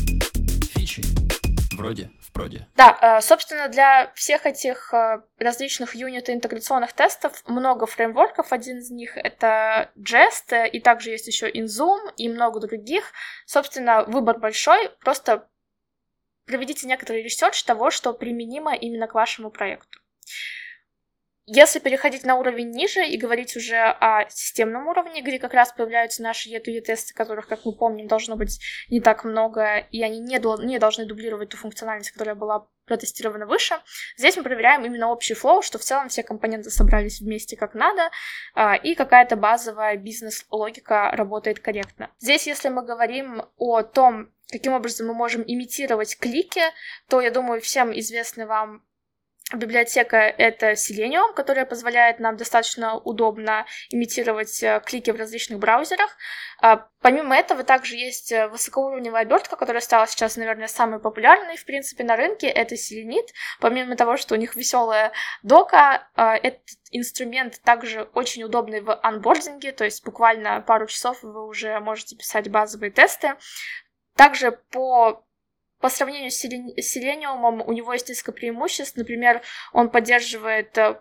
Вроде, 1.83 2.11
в 2.21 2.33
проде. 2.33 2.69
Да, 2.77 2.99
э, 3.01 3.21
собственно, 3.21 3.69
для 3.69 4.13
всех 4.15 4.47
этих 4.47 4.95
э, 4.95 5.23
различных 5.39 5.95
юнит 5.95 6.31
интеграционных 6.31 6.93
тестов 6.93 7.43
много 7.47 7.87
фреймворков. 7.87 8.53
Один 8.53 8.79
из 8.79 8.91
них— 8.91 9.17
это 9.17 9.91
Jest, 9.97 10.69
и 10.69 10.81
также 10.81 11.11
есть 11.11 11.27
еще 11.27 11.51
InZoom 11.51 12.15
и 12.17 12.29
много 12.29 12.61
других. 12.61 13.13
Собственно, 13.47 14.05
выбор 14.05 14.39
большой, 14.39 14.91
просто 15.01 15.49
проведите 16.47 16.87
некоторый 16.87 17.23
research 17.23 17.63
того, 17.65 17.91
что 17.91 18.13
применимо 18.13 18.75
именно 18.75 19.07
к 19.09 19.15
вашему 19.15 19.51
проекту. 19.51 19.99
Если 21.45 21.81
переходить 21.81 22.25
на 22.25 22.37
уровень 22.37 22.71
ниже 22.71 23.05
и 23.05 23.17
говорить 23.17 23.57
уже 23.57 23.77
о 23.77 24.29
системном 24.31 24.87
уровне, 24.87 25.23
где 25.23 25.41
как 25.41 25.55
раз 25.55 25.73
появляются 25.73 26.23
наши 26.23 26.49
E2E-тесты, 26.51 27.15
которых, 27.15 27.49
как 27.49 27.65
мы 27.65 27.75
помним, 27.75 28.07
должно 28.07 28.37
быть 28.37 28.61
не 28.91 29.01
так 29.01 29.25
много, 29.25 29.79
и 29.79 30.03
они 30.03 30.21
не, 30.21 30.39
не 30.65 30.79
должны 30.79 31.05
дублировать 31.05 31.49
ту 31.49 31.57
функциональность, 31.57 32.13
которая 32.13 32.37
была 32.37 32.69
протестирована 32.87 33.47
выше. 33.47 33.75
Здесь 34.17 34.37
мы 34.37 34.45
проверяем 34.45 34.85
именно 34.85 35.09
общий 35.09 35.35
flow, 35.35 35.63
что 35.63 35.79
в 35.79 35.83
целом 35.83 36.09
все 36.09 36.23
компоненты 36.23 36.71
собрались 36.71 37.21
вместе 37.21 37.57
как 37.57 37.75
надо, 37.75 38.11
а, 38.55 38.77
и 38.77 38.95
какая-то 38.95 39.35
базовая 39.35 39.97
бизнес-логика 39.97 41.11
работает 41.13 41.59
корректно. 41.59 42.11
Здесь, 42.21 42.47
если 42.47 42.69
мы 42.69 42.85
говорим 42.85 43.45
о 43.57 43.83
том, 43.83 44.33
каким 44.51 44.75
образом 44.75 45.09
мы 45.09 45.15
можем 45.15 45.43
имитировать 45.45 46.17
клики, 46.19 46.63
то, 47.09 47.21
я 47.21 47.33
думаю, 47.33 47.61
всем 47.61 47.99
известны 47.99 48.47
вам 48.47 48.85
Библиотека— 49.55 50.17
это 50.39 50.73
Selenium, 50.73 51.35
которая 51.35 51.67
позволяет 51.67 52.21
нам 52.21 52.37
достаточно 52.37 52.97
удобно 52.97 53.67
имитировать 53.91 54.63
э, 54.63 54.81
клики 54.85 55.11
в 55.11 55.17
различных 55.17 55.59
браузерах. 55.59 56.17
А, 56.61 56.89
помимо 57.03 57.37
этого, 57.37 57.63
также 57.63 57.97
есть 57.97 58.33
э, 58.33 58.49
высокоуровневая 58.49 59.23
обертка, 59.23 59.57
которая 59.57 59.83
стала 59.83 60.07
сейчас, 60.07 60.37
наверное, 60.37 60.69
самой 60.69 61.01
популярной, 61.01 61.57
в 61.57 61.67
принципе, 61.67 62.03
на 62.03 62.17
рынке. 62.17 62.47
Это 62.47 62.77
Selenit. 62.77 63.27
Помимо 63.61 63.95
того, 63.95 64.17
что 64.17 64.35
у 64.35 64.39
них 64.39 64.57
веселая 64.57 65.13
дока, 65.43 66.09
а, 66.15 66.37
этот 66.37 66.63
инструмент 66.91 67.61
также 67.63 68.05
очень 68.15 68.45
удобный 68.45 68.81
в 68.81 68.95
анбординге, 69.03 69.73
то 69.73 69.85
есть 69.85 70.05
буквально 70.05 70.63
пару 70.63 70.87
часов 70.87 71.23
вы 71.23 71.47
уже 71.47 71.79
можете 71.81 72.17
писать 72.17 72.49
базовые 72.49 72.91
тесты. 72.91 73.35
Также 74.17 74.53
по 74.53 75.27
по 75.83 75.91
сравнению 75.91 76.31
с 76.31 76.37
Селениумом 76.37 77.61
у 77.61 77.73
него 77.73 77.93
есть 77.93 78.09
несколько 78.09 78.33
преимуществ. 78.33 78.97
Например, 78.97 79.43
он 79.73 79.91
поддерживает 79.91 80.79
э, 80.79 81.01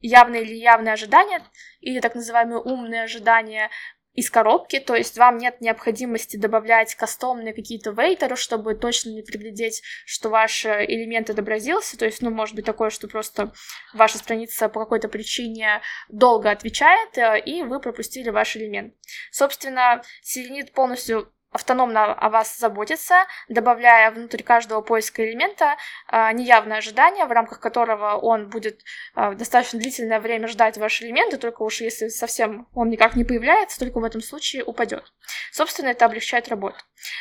явные 0.00 0.42
или 0.42 0.54
явные 0.54 0.92
ожидания, 0.92 1.42
или 1.80 1.98
так 1.98 2.14
называемые 2.14 2.60
умные 2.60 3.02
ожидания 3.02 3.70
из 4.14 4.30
коробки, 4.30 4.80
то 4.80 4.96
есть 4.96 5.16
вам 5.16 5.38
нет 5.38 5.60
необходимости 5.60 6.36
добавлять 6.36 6.94
кастомные 6.94 7.54
какие-то 7.54 7.90
вейтеры, 7.90 8.34
чтобы 8.36 8.74
точно 8.74 9.10
не 9.10 9.22
приглядеть, 9.22 9.82
что 10.06 10.28
ваш 10.28 10.64
э, 10.64 10.84
элемент 10.86 11.30
отобразился, 11.30 11.96
то 11.96 12.04
есть, 12.04 12.22
ну, 12.22 12.30
может 12.30 12.54
быть 12.54 12.64
такое, 12.64 12.90
что 12.90 13.06
просто 13.06 13.52
ваша 13.94 14.18
страница 14.18 14.68
по 14.68 14.80
какой-то 14.80 15.08
причине 15.08 15.82
долго 16.08 16.50
отвечает, 16.50 17.18
э, 17.18 17.40
и 17.40 17.62
вы 17.62 17.80
пропустили 17.80 18.30
ваш 18.30 18.56
элемент. 18.56 18.94
Собственно, 19.30 20.02
Selenit 20.24 20.72
полностью 20.72 21.32
автономно 21.50 22.12
о 22.12 22.28
вас 22.28 22.58
заботиться, 22.58 23.26
добавляя 23.48 24.10
внутрь 24.10 24.42
каждого 24.42 24.82
поиска 24.82 25.24
элемента 25.24 25.76
э, 26.10 26.32
неявное 26.32 26.78
ожидание, 26.78 27.24
в 27.24 27.32
рамках 27.32 27.60
которого 27.60 28.16
он 28.16 28.48
будет 28.48 28.82
э, 29.16 29.34
достаточно 29.34 29.78
длительное 29.78 30.20
время 30.20 30.48
ждать 30.48 30.76
ваши 30.76 31.06
элементы, 31.06 31.38
только 31.38 31.62
уж 31.62 31.80
если 31.80 32.08
совсем 32.08 32.68
он 32.74 32.90
никак 32.90 33.16
не 33.16 33.24
появляется, 33.24 33.78
только 33.78 33.98
в 33.98 34.04
этом 34.04 34.20
случае 34.20 34.62
упадет. 34.62 35.12
Собственно, 35.50 35.88
это 35.88 36.04
облегчает 36.04 36.48
работу. 36.48 36.76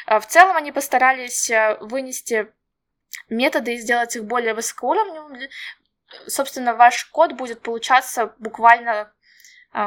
Э, 0.08 0.20
в 0.20 0.28
целом 0.28 0.58
они 0.58 0.72
постарались 0.72 1.50
вынести 1.80 2.52
методы 3.30 3.76
и 3.76 3.78
сделать 3.78 4.16
их 4.16 4.26
более 4.26 4.54
высокоуровневыми. 4.54 5.50
Собственно, 6.28 6.76
ваш 6.76 7.06
код 7.06 7.34
будет 7.34 7.62
получаться 7.62 8.34
буквально 8.40 9.14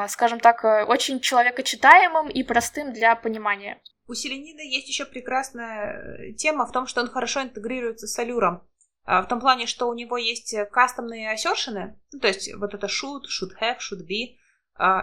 скажем 0.09 0.38
так, 0.38 0.62
э, 0.64 0.85
очень 0.85 1.20
человекочитаемым 1.20 2.28
и 2.28 2.44
простым 2.44 2.92
для 2.92 3.16
понимания. 3.16 3.80
У 4.10 4.14
Селенида 4.14 4.64
есть 4.64 4.88
еще 4.88 5.04
прекрасная 5.04 5.92
э, 5.92 6.32
тема 6.32 6.66
в 6.66 6.72
том, 6.72 6.88
что 6.88 7.00
он 7.00 7.06
хорошо 7.06 7.42
интегрируется 7.42 8.08
с 8.08 8.18
Алюром. 8.18 8.66
А, 9.04 9.22
в 9.22 9.28
том 9.28 9.38
плане, 9.38 9.66
что 9.66 9.86
у 9.86 9.94
него 9.94 10.16
есть 10.16 10.52
кастомные 10.72 11.30
асершены, 11.30 11.96
ну, 12.10 12.18
то 12.18 12.26
есть 12.26 12.52
вот 12.56 12.74
это 12.74 12.88
should, 12.88 13.22
should 13.30 13.52
have, 13.62 13.76
should 13.78 14.04
be, 14.04 14.36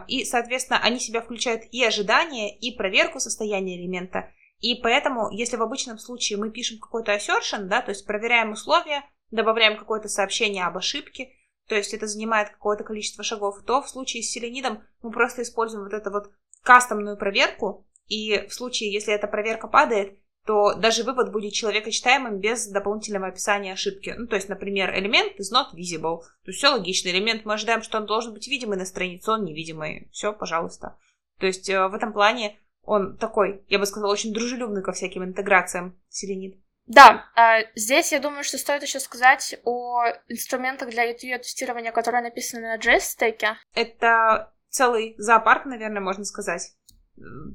и, 0.07 0.25
соответственно, 0.25 0.79
они 0.79 0.99
себя 0.99 1.21
включают 1.21 1.63
и 1.71 1.83
ожидание, 1.85 2.57
и 2.57 2.75
проверку 2.75 3.19
состояния 3.19 3.79
элемента. 3.79 4.31
И 4.59 4.75
поэтому, 4.75 5.29
если 5.29 5.55
в 5.55 5.61
обычном 5.61 5.99
случае 5.99 6.39
мы 6.39 6.51
пишем 6.51 6.79
какой-то 6.79 7.15
assertion, 7.15 7.67
да, 7.67 7.81
то 7.81 7.91
есть 7.91 8.05
проверяем 8.05 8.51
условия, 8.51 9.03
добавляем 9.29 9.77
какое-то 9.77 10.09
сообщение 10.09 10.65
об 10.65 10.77
ошибке, 10.77 11.31
то 11.67 11.75
есть 11.75 11.93
это 11.93 12.07
занимает 12.07 12.49
какое-то 12.49 12.83
количество 12.83 13.23
шагов, 13.23 13.63
то 13.65 13.81
в 13.81 13.89
случае 13.89 14.23
с 14.23 14.31
селенидом 14.31 14.83
мы 15.01 15.11
просто 15.11 15.43
используем 15.43 15.83
вот 15.83 15.93
эту 15.93 16.11
вот 16.11 16.31
кастомную 16.63 17.15
проверку, 17.15 17.86
и 18.07 18.47
в 18.47 18.53
случае, 18.53 18.91
если 18.91 19.13
эта 19.13 19.27
проверка 19.27 19.67
падает, 19.67 20.17
то 20.45 20.73
даже 20.75 21.03
вывод 21.03 21.31
будет 21.31 21.53
человекочитаемым 21.53 22.39
без 22.39 22.67
дополнительного 22.67 23.27
описания 23.27 23.73
ошибки. 23.73 24.15
Ну, 24.17 24.27
то 24.27 24.37
есть, 24.37 24.47
например, 24.47 24.97
элемент 24.97 25.33
is 25.39 25.53
not 25.53 25.75
visible. 25.75 26.21
То 26.21 26.47
есть 26.51 26.59
все 26.59 26.69
логично. 26.69 27.09
Элемент 27.09 27.43
мы 27.43 27.55
ожидаем, 27.55 27.81
что 27.81 27.97
он 27.97 28.05
должен 28.05 28.33
быть 28.33 28.47
видимый 28.47 28.77
на 28.77 28.85
странице, 28.85 29.29
он 29.31 29.43
невидимый. 29.43 30.07
Все, 30.13 30.31
пожалуйста. 30.31 30.97
То 31.39 31.47
есть 31.47 31.69
э, 31.69 31.87
в 31.87 31.93
этом 31.93 32.13
плане 32.13 32.57
он 32.83 33.17
такой, 33.17 33.65
я 33.67 33.77
бы 33.77 33.85
сказала, 33.85 34.11
очень 34.11 34.33
дружелюбный 34.33 34.81
ко 34.81 34.93
всяким 34.93 35.25
интеграциям 35.25 35.99
селенид. 36.07 36.57
Да, 36.85 37.25
а, 37.35 37.63
здесь 37.75 38.13
я 38.13 38.19
думаю, 38.19 38.45
что 38.45 38.57
стоит 38.57 38.81
еще 38.81 39.01
сказать 39.01 39.59
о 39.65 40.05
инструментах 40.29 40.89
для 40.89 41.11
UTU-тестирования, 41.11 41.91
которые 41.91 42.23
написаны 42.23 42.61
на 42.61 42.77
JS-стеке. 42.77 43.57
Это 43.75 44.53
целый 44.69 45.15
зоопарк, 45.17 45.65
наверное, 45.65 46.01
можно 46.01 46.23
сказать. 46.23 46.71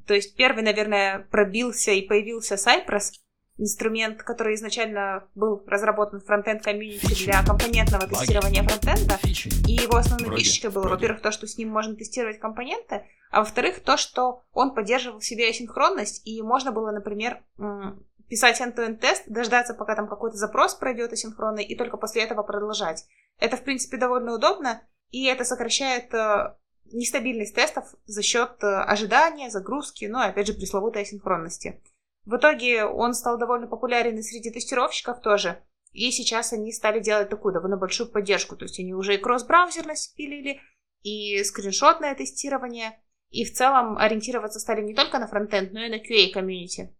То 0.06 0.14
есть 0.14 0.36
первый, 0.36 0.62
наверное, 0.62 1.26
пробился 1.30 1.92
и 1.92 2.02
появился 2.02 2.56
Cypress, 2.56 3.12
инструмент, 3.58 4.22
который 4.22 4.54
изначально 4.54 5.28
был 5.34 5.62
разработан 5.66 6.20
в 6.20 6.24
фронтенд 6.24 6.62
комьюнити 6.62 7.24
для 7.24 7.44
компонентного 7.44 8.08
тестирования 8.08 8.62
фронтенда. 8.62 9.18
И 9.68 9.72
его 9.72 9.96
основной 9.96 10.28
вроде, 10.28 10.42
фишечкой 10.42 10.70
было, 10.70 10.88
во-первых, 10.88 11.22
то, 11.22 11.30
что 11.30 11.46
с 11.46 11.56
ним 11.58 11.68
можно 11.68 11.94
тестировать 11.94 12.40
компоненты, 12.40 13.04
а 13.30 13.40
во-вторых, 13.40 13.80
то, 13.80 13.96
что 13.96 14.42
он 14.52 14.74
поддерживал 14.74 15.20
в 15.20 15.24
себе 15.24 15.48
асинхронность, 15.48 16.26
и 16.26 16.42
можно 16.42 16.72
было, 16.72 16.90
например, 16.90 17.42
писать 18.28 18.60
end-to-end 18.60 18.96
тест, 18.96 19.24
дождаться, 19.26 19.74
пока 19.74 19.94
там 19.94 20.08
какой-то 20.08 20.36
запрос 20.36 20.74
пройдет 20.74 21.12
асинхронный, 21.12 21.64
и 21.64 21.76
только 21.76 21.98
после 21.98 22.22
этого 22.22 22.42
продолжать. 22.42 23.04
Это, 23.38 23.56
в 23.56 23.62
принципе, 23.62 23.96
довольно 23.96 24.34
удобно, 24.34 24.82
и 25.10 25.26
это 25.26 25.44
сокращает 25.44 26.12
э, 26.14 26.54
нестабильность 26.92 27.54
тестов 27.54 27.94
за 28.06 28.22
счет 28.22 28.62
э, 28.62 28.66
ожидания, 28.66 29.50
загрузки, 29.50 30.04
ну 30.06 30.20
и 30.22 30.26
опять 30.26 30.46
же 30.46 30.54
пресловутой 30.54 31.02
асинхронности. 31.02 31.82
В 32.24 32.36
итоге 32.36 32.84
он 32.84 33.14
стал 33.14 33.38
довольно 33.38 33.66
популярен 33.66 34.16
и 34.16 34.22
среди 34.22 34.50
тестировщиков 34.50 35.20
тоже, 35.20 35.62
и 35.92 36.10
сейчас 36.10 36.52
они 36.52 36.72
стали 36.72 37.00
делать 37.00 37.28
такую 37.28 37.52
довольно 37.52 37.76
большую 37.76 38.10
поддержку, 38.10 38.56
то 38.56 38.64
есть 38.64 38.78
они 38.78 38.94
уже 38.94 39.14
и 39.14 39.18
кросс-браузерность 39.18 40.14
пилили, 40.16 40.60
и 41.02 41.42
скриншотное 41.42 42.14
тестирование, 42.14 43.00
и 43.30 43.44
в 43.44 43.52
целом 43.52 43.98
ориентироваться 43.98 44.60
стали 44.60 44.82
не 44.82 44.94
только 44.94 45.18
на 45.18 45.26
фронтенд, 45.26 45.72
но 45.72 45.80
и 45.80 45.88
на 45.88 45.96
QA-комьюнити. 45.96 46.94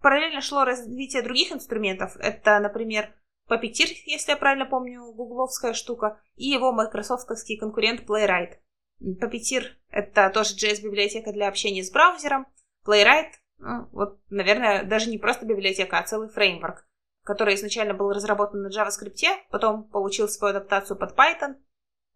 Параллельно 0.00 0.40
шло 0.40 0.64
развитие 0.64 1.22
других 1.22 1.52
инструментов. 1.52 2.16
Это, 2.18 2.58
например, 2.58 3.14
Puppeteer, 3.48 3.88
если 4.06 4.32
я 4.32 4.36
правильно 4.36 4.66
помню, 4.66 5.12
гугловская 5.12 5.74
штука, 5.74 6.20
и 6.36 6.46
его 6.48 6.72
майкрософтовский 6.72 7.58
конкурент 7.58 8.02
Playwright. 8.08 8.58
Puppeteer— 9.00 9.64
это 9.90 10.30
тоже 10.30 10.54
JS-библиотека 10.54 11.32
для 11.32 11.48
общения 11.48 11.82
с 11.82 11.90
браузером. 11.90 12.46
Playwright, 12.86 13.32
ну, 13.58 13.88
вот, 13.92 14.20
наверное, 14.30 14.84
даже 14.84 15.10
не 15.10 15.18
просто 15.18 15.46
библиотека, 15.46 15.98
а 15.98 16.02
целый 16.04 16.28
фреймворк, 16.28 16.86
который 17.24 17.54
изначально 17.54 17.94
был 17.94 18.10
разработан 18.10 18.62
на 18.62 18.68
JavaScript, 18.68 19.38
потом 19.50 19.84
получил 19.84 20.28
свою 20.28 20.56
адаптацию 20.56 20.98
под 20.98 21.16
Python. 21.16 21.56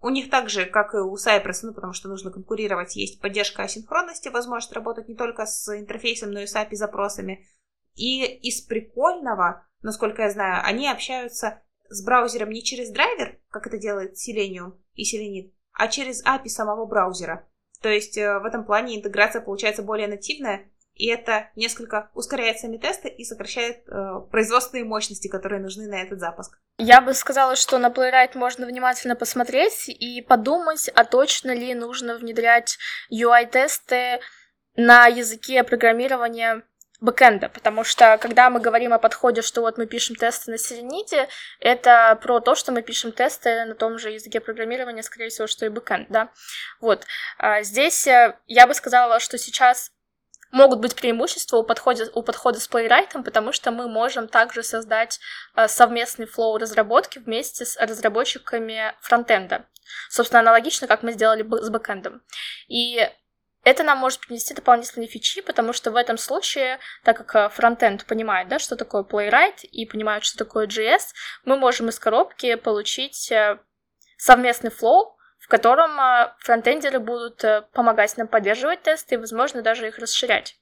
У 0.00 0.10
них 0.10 0.30
также, 0.30 0.66
как 0.66 0.94
и 0.94 0.98
у 0.98 1.14
Cypress, 1.14 1.60
ну, 1.62 1.74
потому 1.74 1.92
что 1.92 2.08
нужно 2.08 2.30
конкурировать, 2.30 2.96
есть 2.96 3.20
поддержка 3.20 3.62
асинхронности, 3.62 4.28
возможность 4.28 4.72
работать 4.72 5.08
не 5.08 5.16
только 5.16 5.46
с 5.46 5.76
интерфейсом, 5.76 6.30
но 6.30 6.40
и 6.40 6.46
с 6.46 6.54
API-запросами. 6.54 7.46
И 7.94 8.24
из 8.24 8.60
прикольного, 8.60 9.66
насколько 9.82 10.22
я 10.22 10.30
знаю, 10.30 10.62
они 10.64 10.88
общаются 10.88 11.62
с 11.88 12.04
браузером 12.04 12.50
не 12.50 12.62
через 12.62 12.90
драйвер, 12.90 13.40
как 13.48 13.66
это 13.66 13.78
делает 13.78 14.14
Selenium 14.14 14.78
и 14.94 15.02
Selenit, 15.02 15.52
а 15.78 15.88
через 15.88 16.22
API 16.26 16.48
самого 16.48 16.84
браузера. 16.84 17.48
То 17.80 17.88
есть 17.88 18.18
э, 18.18 18.38
в 18.40 18.44
этом 18.44 18.66
плане 18.66 18.98
интеграция 18.98 19.40
получается 19.40 19.82
более 19.82 20.08
нативная, 20.08 20.68
и 20.94 21.06
это 21.06 21.50
несколько 21.54 22.10
ускоряет 22.12 22.58
сами 22.58 22.76
тесты 22.76 23.08
и 23.08 23.24
сокращает 23.24 23.88
э, 23.88 24.20
производственные 24.32 24.84
мощности, 24.84 25.28
которые 25.28 25.62
нужны 25.62 25.86
на 25.86 26.02
этот 26.02 26.18
запуск. 26.18 26.58
Я 26.78 27.00
бы 27.00 27.14
сказала, 27.14 27.54
что 27.54 27.78
на 27.78 27.90
Playwright 27.90 28.36
можно 28.36 28.66
внимательно 28.66 29.14
посмотреть 29.14 29.88
и 29.88 30.20
подумать, 30.20 30.90
а 30.94 31.04
точно 31.04 31.54
ли 31.54 31.72
нужно 31.74 32.18
внедрять 32.18 32.78
UI-тесты 33.12 34.18
на 34.74 35.06
языке 35.06 35.62
программирования 35.62 36.64
бэкэнда, 37.00 37.48
потому 37.48 37.84
что 37.84 38.18
когда 38.18 38.50
мы 38.50 38.60
говорим 38.60 38.92
о 38.92 38.98
подходе, 38.98 39.42
что 39.42 39.60
вот 39.60 39.78
мы 39.78 39.86
пишем 39.86 40.16
тесты 40.16 40.50
на 40.50 40.58
Селените, 40.58 41.28
это 41.60 42.18
про 42.20 42.40
то, 42.40 42.54
что 42.54 42.72
мы 42.72 42.82
пишем 42.82 43.12
тесты 43.12 43.64
на 43.66 43.74
том 43.74 43.98
же 43.98 44.10
языке 44.10 44.40
программирования, 44.40 45.02
скорее 45.02 45.28
всего, 45.28 45.46
что 45.46 45.66
и 45.66 45.68
бэкэнд, 45.68 46.08
да. 46.08 46.30
Вот. 46.80 47.04
А 47.38 47.62
здесь 47.62 48.06
э, 48.06 48.36
я 48.46 48.66
бы 48.66 48.74
сказала, 48.74 49.20
что 49.20 49.38
сейчас 49.38 49.92
могут 50.50 50.80
быть 50.80 50.96
преимущества 50.96 51.58
у 51.58 51.62
подхода, 51.62 52.10
у 52.14 52.22
подхода 52.22 52.58
с 52.58 52.68
Playwright, 52.68 53.22
потому 53.22 53.52
что 53.52 53.70
мы 53.70 53.88
можем 53.88 54.28
также 54.28 54.62
создать 54.62 55.20
э, 55.54 55.68
совместный 55.68 56.26
флоу 56.26 56.58
разработки 56.58 57.18
вместе 57.18 57.64
с 57.64 57.76
разработчиками 57.76 58.94
фронтенда. 59.00 59.66
Собственно, 60.10 60.40
аналогично, 60.40 60.86
как 60.86 61.02
мы 61.02 61.12
сделали 61.12 61.42
с 61.42 61.70
бэкэндом. 61.70 62.22
И 62.68 63.08
это 63.68 63.82
нам 63.82 63.98
может 63.98 64.20
принести 64.20 64.54
дополнительные 64.54 65.08
фичи, 65.08 65.42
потому 65.42 65.72
что 65.72 65.90
в 65.90 65.96
этом 65.96 66.16
случае, 66.16 66.78
так 67.04 67.18
как 67.18 67.34
э, 67.34 67.48
фронтенд 67.54 68.06
понимает, 68.06 68.48
да, 68.48 68.58
что 68.58 68.76
такое 68.76 69.02
Playwright 69.02 69.62
и 69.62 69.86
понимает, 69.86 70.24
что 70.24 70.38
такое 70.38 70.66
JS, 70.66 71.12
мы 71.44 71.56
можем 71.56 71.88
из 71.88 71.98
коробки 71.98 72.54
получить 72.54 73.30
э, 73.30 73.58
совместный 74.16 74.70
флоу, 74.70 75.16
в 75.38 75.48
котором 75.48 76.00
э, 76.00 76.32
фронтендеры 76.40 76.98
будут 76.98 77.44
помогать 77.72 78.16
нам 78.16 78.28
поддерживать 78.28 78.82
тесты 78.82 79.16
и, 79.16 79.18
возможно, 79.18 79.62
даже 79.62 79.86
их 79.86 79.98
расширять. 79.98 80.57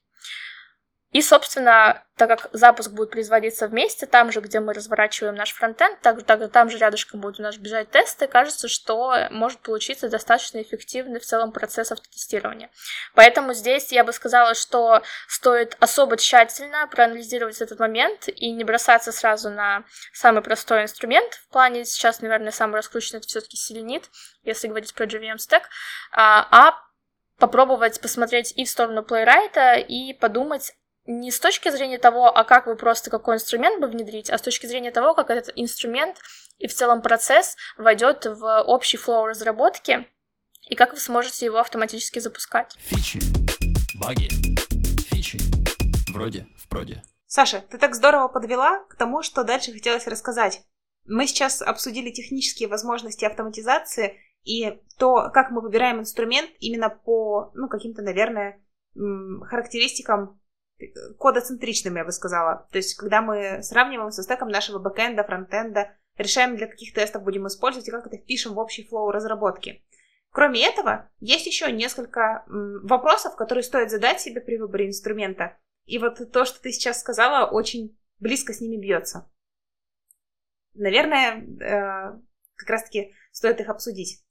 И, 1.13 1.21
собственно, 1.21 2.03
так 2.17 2.27
как 2.27 2.49
запуск 2.51 2.91
будет 2.91 3.11
производиться 3.11 3.67
вместе, 3.67 4.05
там 4.05 4.29
же, 4.31 4.41
где 4.41 4.59
мы 4.59 4.73
разворачиваем 4.73 5.35
наш 5.35 5.53
фронтенд, 5.53 6.01
так, 6.01 6.23
так, 6.23 6.51
там 6.51 6.69
же 6.69 6.77
рядышком 6.77 7.21
будут 7.21 7.39
у 7.39 7.43
нас 7.43 7.55
бежать 7.55 7.89
тесты, 7.91 8.27
кажется, 8.27 8.67
что 8.67 9.15
может 9.31 9.59
получиться 9.59 10.09
достаточно 10.09 10.61
эффективный 10.61 11.21
в 11.21 11.25
целом 11.25 11.53
процесс 11.53 11.93
автотестирования. 11.93 12.69
Поэтому 13.15 13.53
здесь 13.53 13.93
я 13.93 14.03
бы 14.03 14.11
сказала, 14.11 14.53
что 14.53 15.01
стоит 15.29 15.77
особо 15.79 16.17
тщательно 16.17 16.87
проанализировать 16.87 17.61
этот 17.61 17.79
момент 17.79 18.27
и 18.27 18.51
не 18.51 18.65
бросаться 18.65 19.13
сразу 19.13 19.49
на 19.49 19.85
самый 20.11 20.41
простой 20.41 20.83
инструмент. 20.83 21.35
В 21.35 21.47
плане 21.53 21.85
сейчас, 21.85 22.21
наверное, 22.21 22.51
самый 22.51 22.75
раскрученный 22.75 23.19
это 23.19 23.27
все-таки 23.27 23.55
селенит, 23.55 24.09
если 24.43 24.67
говорить 24.67 24.93
про 24.93 25.05
JVM 25.05 25.37
Stack, 25.37 25.63
а, 26.11 26.47
а 26.51 26.87
попробовать 27.39 28.01
посмотреть 28.01 28.51
и 28.57 28.65
в 28.65 28.69
сторону 28.69 29.03
Playwright, 29.03 29.85
и 29.87 30.13
подумать, 30.13 30.73
не 31.07 31.31
с 31.31 31.39
точки 31.39 31.69
зрения 31.69 31.97
того, 31.97 32.27
а 32.27 32.43
как 32.43 32.67
вы 32.67 32.75
просто 32.75 33.09
какой 33.09 33.35
инструмент 33.35 33.79
бы 33.79 33.87
внедрить, 33.87 34.29
а 34.29 34.37
с 34.37 34.41
точки 34.41 34.67
зрения 34.67 34.91
того, 34.91 35.13
как 35.15 35.29
этот 35.29 35.53
инструмент 35.55 36.17
и 36.57 36.67
в 36.67 36.73
целом 36.73 37.01
процесс 37.01 37.55
войдет 37.77 38.25
в 38.25 38.61
общий 38.63 38.97
флоу 38.97 39.25
разработки 39.25 40.05
и 40.69 40.75
как 40.75 40.91
вы 40.91 40.99
сможете 40.99 41.45
его 41.45 41.59
автоматически 41.59 42.19
запускать. 42.19 42.75
Фичи, 42.79 43.19
баги, 43.95 44.27
фичи, 45.09 45.39
вроде, 46.11 46.45
в 46.57 46.67
проде. 46.67 47.01
Саша, 47.25 47.63
ты 47.69 47.77
так 47.77 47.95
здорово 47.95 48.27
подвела 48.27 48.83
к 48.89 48.95
тому, 48.95 49.21
что 49.21 49.43
дальше 49.43 49.71
хотелось 49.71 50.07
рассказать. 50.07 50.61
Мы 51.05 51.25
сейчас 51.25 51.61
обсудили 51.61 52.11
технические 52.11 52.67
возможности 52.67 53.23
автоматизации 53.23 54.19
и 54.43 54.81
то, 54.97 55.29
как 55.33 55.51
мы 55.51 55.61
выбираем 55.61 55.99
инструмент 55.99 56.49
именно 56.59 56.89
по, 56.89 57.51
ну, 57.53 57.69
каким-то, 57.69 58.01
наверное, 58.01 58.61
характеристикам 58.93 60.39
кодоцентричным, 61.19 61.95
я 61.95 62.05
бы 62.05 62.11
сказала. 62.11 62.67
То 62.71 62.77
есть, 62.77 62.95
когда 62.95 63.21
мы 63.21 63.63
сравниваем 63.63 64.11
со 64.11 64.23
стеком 64.23 64.49
нашего 64.49 64.79
бэкэнда, 64.79 65.23
фронтенда, 65.23 65.95
решаем, 66.17 66.55
для 66.55 66.67
каких 66.67 66.93
тестов 66.93 67.23
будем 67.23 67.47
использовать 67.47 67.87
и 67.87 67.91
как 67.91 68.07
это 68.07 68.17
впишем 68.17 68.53
в 68.53 68.59
общий 68.59 68.87
флоу 68.87 69.11
разработки. 69.11 69.83
Кроме 70.31 70.67
этого, 70.67 71.09
есть 71.19 71.47
еще 71.47 71.71
несколько 71.71 72.43
вопросов, 72.47 73.35
которые 73.35 73.63
стоит 73.63 73.89
задать 73.89 74.21
себе 74.21 74.41
при 74.41 74.57
выборе 74.57 74.87
инструмента. 74.87 75.57
И 75.85 75.99
вот 75.99 76.31
то, 76.31 76.45
что 76.45 76.61
ты 76.61 76.71
сейчас 76.71 76.99
сказала, 76.99 77.49
очень 77.49 77.97
близко 78.19 78.53
с 78.53 78.61
ними 78.61 78.79
бьется. 78.79 79.29
Наверное, 80.73 81.41
э, 81.41 82.19
как 82.55 82.69
раз-таки 82.69 83.15
стоит 83.31 83.59
их 83.61 83.69
обсудить. 83.69 84.23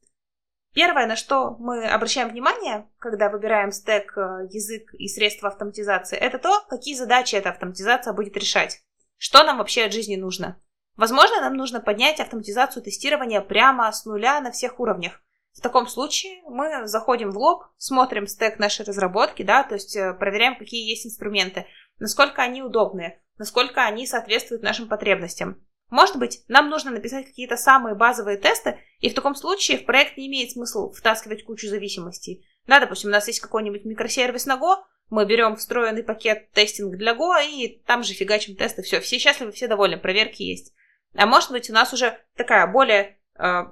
Первое, 0.76 1.06
на 1.06 1.16
что 1.16 1.56
мы 1.58 1.86
обращаем 1.86 2.28
внимание, 2.28 2.86
когда 2.98 3.30
выбираем 3.30 3.72
стек, 3.72 4.12
э, 4.18 4.46
язык 4.50 4.92
и 4.92 5.08
средства 5.08 5.48
автоматизации, 5.48 6.18
это 6.18 6.38
то, 6.38 6.60
какие 6.68 6.94
задачи 6.94 7.34
эта 7.34 7.48
автоматизация 7.48 8.12
будет 8.12 8.36
решать. 8.36 8.82
Что 9.16 9.42
нам 9.42 9.56
вообще 9.56 9.86
от 9.86 9.94
жизни 9.94 10.16
нужно. 10.16 10.60
Возможно, 10.94 11.40
нам 11.40 11.54
нужно 11.54 11.80
поднять 11.80 12.20
автоматизацию 12.20 12.82
тестирования 12.82 13.40
прямо 13.40 13.90
с 13.90 14.04
нуля 14.04 14.38
на 14.42 14.50
всех 14.50 14.78
уровнях. 14.78 15.22
В 15.54 15.62
таком 15.62 15.86
случае 15.86 16.42
мы 16.46 16.86
заходим 16.86 17.30
в 17.30 17.38
лог, 17.38 17.72
смотрим 17.78 18.26
стек 18.26 18.58
нашей 18.58 18.84
разработки, 18.84 19.42
да, 19.42 19.62
то 19.62 19.76
есть 19.76 19.96
э, 19.96 20.12
проверяем, 20.12 20.58
какие 20.58 20.86
есть 20.86 21.06
инструменты, 21.06 21.64
насколько 21.98 22.42
они 22.42 22.62
удобные, 22.62 23.22
насколько 23.38 23.80
они 23.80 24.06
соответствуют 24.06 24.62
нашим 24.62 24.88
потребностям. 24.88 25.65
Может 25.90 26.16
быть, 26.16 26.42
нам 26.48 26.68
нужно 26.68 26.90
написать 26.90 27.26
какие-то 27.26 27.56
самые 27.56 27.94
базовые 27.94 28.38
тесты, 28.38 28.78
и 28.98 29.08
в 29.08 29.14
таком 29.14 29.34
случае 29.34 29.78
в 29.78 29.84
проект 29.84 30.16
не 30.16 30.26
имеет 30.26 30.50
смысла 30.50 30.92
втаскивать 30.92 31.44
кучу 31.44 31.68
зависимостей. 31.68 32.44
Да, 32.66 32.80
допустим, 32.80 33.10
у 33.10 33.12
нас 33.12 33.28
есть 33.28 33.40
какой-нибудь 33.40 33.84
микросервис 33.84 34.46
на 34.46 34.56
Go, 34.56 34.82
мы 35.10 35.24
берем 35.24 35.54
встроенный 35.54 36.02
пакет 36.02 36.50
тестинг 36.50 36.96
для 36.96 37.14
Go, 37.14 37.40
и 37.44 37.82
там 37.86 38.02
же 38.02 38.14
фигачим 38.14 38.56
тесты. 38.56 38.82
Все, 38.82 39.00
все 39.00 39.18
счастливы, 39.18 39.52
все 39.52 39.68
довольны, 39.68 39.96
проверки 39.96 40.42
есть. 40.42 40.74
А 41.14 41.26
может 41.26 41.52
быть, 41.52 41.70
у 41.70 41.72
нас 41.72 41.92
уже 41.92 42.18
такая 42.34 42.66
более 42.66 43.18
э, 43.38 43.62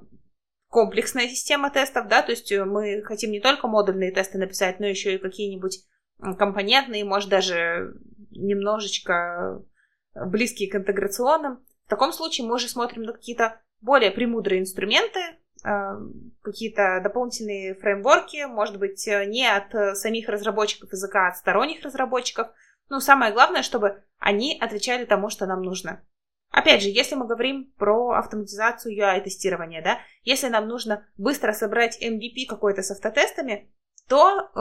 комплексная 0.69 1.29
система 1.29 1.71
тестов, 1.71 2.07
да, 2.09 2.23
то 2.23 2.31
есть 2.31 2.53
мы 2.53 3.03
хотим 3.03 3.33
не 3.33 3.41
только 3.41 3.67
модульные 3.67 4.13
тесты 4.13 4.39
написать, 4.39 4.79
но 4.79 4.87
еще 4.87 5.15
и 5.15 5.19
какие-нибудь 5.19 5.85
компонентные, 6.39 7.05
может 7.05 7.29
даже 7.29 7.95
немножечко 8.31 9.63
близкие 10.15 10.71
к 10.71 10.77
интеграционным. 10.77 11.65
В 11.87 11.91
таком 11.91 12.13
случае 12.13 12.47
мы 12.47 12.55
уже 12.55 12.69
смотрим 12.69 13.03
на 13.03 13.13
какие-то 13.13 13.61
более 13.81 14.11
премудрые 14.11 14.61
инструменты, 14.61 15.21
э, 15.65 15.69
какие-то 16.43 17.01
дополнительные 17.03 17.75
фреймворки, 17.75 18.47
может 18.47 18.79
быть, 18.79 19.07
э, 19.07 19.27
не 19.27 19.47
от 19.47 19.75
э, 19.75 19.95
самих 19.95 20.29
разработчиков 20.29 20.91
языка, 20.93 21.27
а 21.27 21.29
от 21.29 21.37
сторонних 21.37 21.83
разработчиков. 21.83 22.49
Ну, 22.89 23.01
самое 23.01 23.33
главное, 23.33 23.63
чтобы 23.63 24.03
они 24.19 24.59
отвечали 24.59 25.05
тому, 25.05 25.29
что 25.29 25.47
нам 25.47 25.63
нужно. 25.63 26.03
Опять 26.51 26.83
же, 26.83 26.89
если 26.89 27.17
мы 27.17 27.27
говорим 27.27 27.73
про 27.77 28.13
автоматизацию 28.13 28.97
UI-тестирования, 28.97 29.83
да, 29.83 29.99
если 30.23 30.49
нам 30.49 30.69
нужно 30.69 31.05
быстро 31.17 31.53
собрать 31.53 32.01
MVP 32.01 32.47
какой-то 32.49 32.83
с 32.83 32.93
автотестами, 32.93 33.74
то, 34.09 34.39
э, 34.39 34.61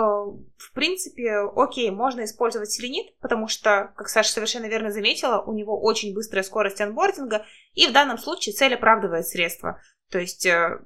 в 0.57 0.73
принципе, 0.73 1.39
окей, 1.55 1.91
можно 1.91 2.23
использовать 2.23 2.71
селенит, 2.71 3.17
потому 3.19 3.47
что, 3.47 3.93
как 3.97 4.07
Саша 4.07 4.31
совершенно 4.31 4.67
верно 4.67 4.91
заметила, 4.91 5.41
у 5.41 5.53
него 5.53 5.79
очень 5.81 6.13
быстрая 6.13 6.43
скорость 6.43 6.79
анбординга, 6.79 7.45
и 7.73 7.87
в 7.87 7.91
данном 7.91 8.17
случае 8.17 8.55
цель 8.55 8.73
оправдывает 8.73 9.27
средства. 9.27 9.81
То 10.09 10.19
есть 10.19 10.45
э, 10.45 10.79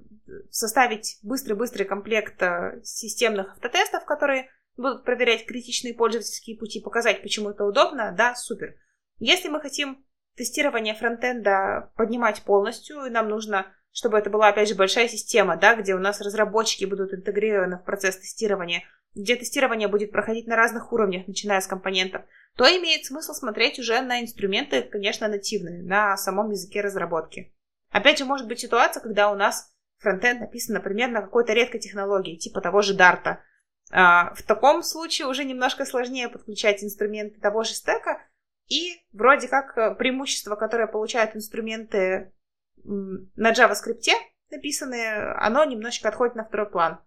составить 0.49 1.19
быстрый-быстрый 1.21 1.83
комплект 1.83 2.41
э, 2.41 2.81
системных 2.83 3.51
автотестов, 3.51 4.05
которые 4.05 4.49
будут 4.75 5.05
проверять 5.05 5.45
критичные 5.45 5.93
пользовательские 5.93 6.57
пути, 6.57 6.81
показать, 6.81 7.21
почему 7.21 7.51
это 7.51 7.63
удобно, 7.63 8.13
да, 8.17 8.35
супер. 8.35 8.75
Если 9.19 9.49
мы 9.49 9.59
хотим 9.61 10.05
тестирование 10.35 10.93
фронтенда 10.93 11.91
поднимать 11.95 12.43
полностью, 12.43 13.11
нам 13.11 13.29
нужно 13.29 13.71
чтобы 13.91 14.17
это 14.17 14.29
была, 14.29 14.49
опять 14.49 14.69
же, 14.69 14.75
большая 14.75 15.07
система, 15.07 15.57
да, 15.57 15.75
где 15.75 15.95
у 15.95 15.99
нас 15.99 16.21
разработчики 16.21 16.85
будут 16.85 17.13
интегрированы 17.13 17.77
в 17.77 17.83
процесс 17.83 18.17
тестирования, 18.17 18.83
где 19.15 19.35
тестирование 19.35 19.87
будет 19.87 20.11
проходить 20.11 20.47
на 20.47 20.55
разных 20.55 20.93
уровнях, 20.93 21.27
начиная 21.27 21.59
с 21.61 21.67
компонентов, 21.67 22.23
то 22.55 22.65
имеет 22.65 23.05
смысл 23.05 23.33
смотреть 23.33 23.79
уже 23.79 24.01
на 24.01 24.21
инструменты, 24.21 24.83
конечно, 24.83 25.27
нативные, 25.27 25.81
на 25.83 26.15
самом 26.17 26.51
языке 26.51 26.81
разработки. 26.81 27.53
Опять 27.89 28.19
же, 28.19 28.25
может 28.25 28.47
быть 28.47 28.59
ситуация, 28.59 29.01
когда 29.01 29.31
у 29.31 29.35
нас 29.35 29.73
фронтенд 29.99 30.41
написан, 30.41 30.75
например, 30.75 31.09
на 31.09 31.21
какой-то 31.21 31.53
редкой 31.53 31.79
технологии, 31.79 32.37
типа 32.37 32.61
того 32.61 32.81
же 32.81 32.93
Дарта. 32.93 33.43
В 33.89 34.43
таком 34.45 34.83
случае 34.83 35.27
уже 35.27 35.45
немножко 35.45 35.85
сложнее 35.85 36.29
подключать 36.29 36.83
инструменты 36.83 37.39
того 37.39 37.63
же 37.63 37.73
стека, 37.73 38.21
и 38.67 39.01
вроде 39.13 39.47
как 39.47 39.77
э, 39.77 39.95
преимущество, 39.95 40.55
которое 40.55 40.87
получают 40.87 41.35
инструменты 41.35 42.33
на 42.83 43.51
JavaScript 43.51 44.11
написанное, 44.49 45.35
оно 45.39 45.63
немножечко 45.65 46.09
отходит 46.09 46.35
на 46.35 46.45
второй 46.45 46.69
план. 46.69 46.99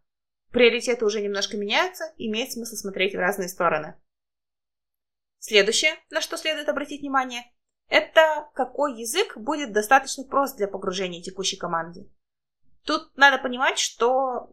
Приоритеты 0.50 1.04
уже 1.04 1.20
немножко 1.20 1.56
меняются, 1.56 2.12
имеет 2.16 2.52
смысл 2.52 2.74
смотреть 2.74 3.14
в 3.14 3.18
разные 3.18 3.48
стороны. 3.48 3.94
Следующее, 5.38 5.92
на 6.10 6.20
что 6.20 6.36
следует 6.36 6.68
обратить 6.68 7.00
внимание, 7.00 7.44
это 7.88 8.48
какой 8.54 9.00
язык 9.00 9.36
будет 9.36 9.72
достаточно 9.72 10.24
прост 10.24 10.56
для 10.56 10.68
погружения 10.68 11.22
текущей 11.22 11.56
команды. 11.56 12.10
Тут 12.84 13.16
надо 13.16 13.38
понимать, 13.38 13.78
что 13.78 14.52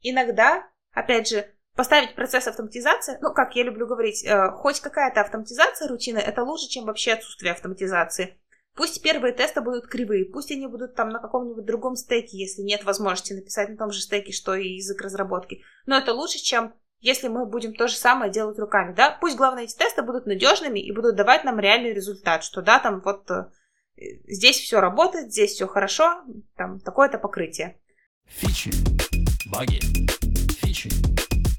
иногда, 0.00 0.68
опять 0.92 1.28
же, 1.28 1.54
поставить 1.74 2.14
процесс 2.14 2.46
автоматизации, 2.48 3.18
ну, 3.20 3.32
как 3.32 3.54
я 3.54 3.62
люблю 3.62 3.86
говорить, 3.86 4.24
э, 4.24 4.50
хоть 4.50 4.80
какая-то 4.80 5.20
автоматизация 5.20 5.88
рутины, 5.88 6.18
это 6.18 6.42
лучше, 6.42 6.68
чем 6.68 6.84
вообще 6.84 7.12
отсутствие 7.12 7.52
автоматизации. 7.52 8.38
Пусть 8.78 9.02
первые 9.02 9.34
тесты 9.34 9.60
будут 9.60 9.88
кривые, 9.88 10.24
пусть 10.24 10.52
они 10.52 10.68
будут 10.68 10.94
там 10.94 11.08
на 11.08 11.18
каком-нибудь 11.18 11.64
другом 11.64 11.96
стеке, 11.96 12.38
если 12.38 12.62
нет 12.62 12.84
возможности 12.84 13.32
написать 13.32 13.70
на 13.70 13.76
том 13.76 13.90
же 13.90 14.00
стеке, 14.00 14.30
что 14.30 14.54
и 14.54 14.74
язык 14.74 15.00
разработки. 15.00 15.64
Но 15.86 15.98
это 15.98 16.14
лучше, 16.14 16.38
чем 16.38 16.72
если 17.00 17.26
мы 17.26 17.44
будем 17.44 17.74
то 17.74 17.88
же 17.88 17.96
самое 17.96 18.30
делать 18.30 18.56
руками, 18.56 18.94
да? 18.94 19.10
Пусть, 19.20 19.36
главное, 19.36 19.64
эти 19.64 19.76
тесты 19.76 20.02
будут 20.02 20.26
надежными 20.26 20.78
и 20.78 20.92
будут 20.92 21.16
давать 21.16 21.42
нам 21.42 21.58
реальный 21.58 21.92
результат, 21.92 22.44
что 22.44 22.62
да, 22.62 22.78
там 22.78 23.02
вот 23.04 23.28
э, 23.32 23.50
здесь 24.28 24.60
все 24.60 24.78
работает, 24.78 25.32
здесь 25.32 25.54
все 25.54 25.66
хорошо, 25.66 26.22
там 26.56 26.78
такое-то 26.78 27.18
покрытие. 27.18 27.80
Фичи, 28.28 28.70
баги, 29.50 29.80
фичи, 30.60 30.88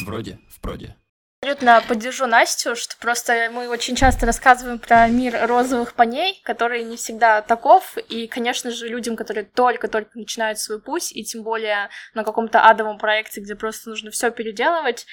вроде, 0.06 0.40
в 0.50 0.62
проде. 0.62 0.96
Абсолютно 1.42 1.82
поддержу 1.88 2.28
Настю, 2.28 2.76
что 2.76 2.98
просто 2.98 3.50
мы 3.54 3.70
очень 3.70 3.96
часто 3.96 4.26
рассказываем 4.26 4.78
про 4.78 5.08
мир 5.08 5.48
розовых 5.48 5.94
паней, 5.94 6.42
который 6.44 6.84
не 6.84 6.98
всегда 6.98 7.42
таков, 7.42 7.98
и, 7.98 8.28
конечно 8.28 8.72
же, 8.72 8.90
людям, 8.90 9.16
которые 9.16 9.46
только-только 9.46 10.20
начинают 10.20 10.60
свой 10.60 10.82
путь, 10.82 11.14
и 11.16 11.24
тем 11.24 11.44
более 11.44 11.90
на 12.14 12.26
каком-то 12.26 12.62
адовом 12.62 12.98
проекте, 12.98 13.40
где 13.40 13.56
просто 13.56 13.88
нужно 13.88 14.12
все 14.12 14.32
переделывать, 14.32 15.06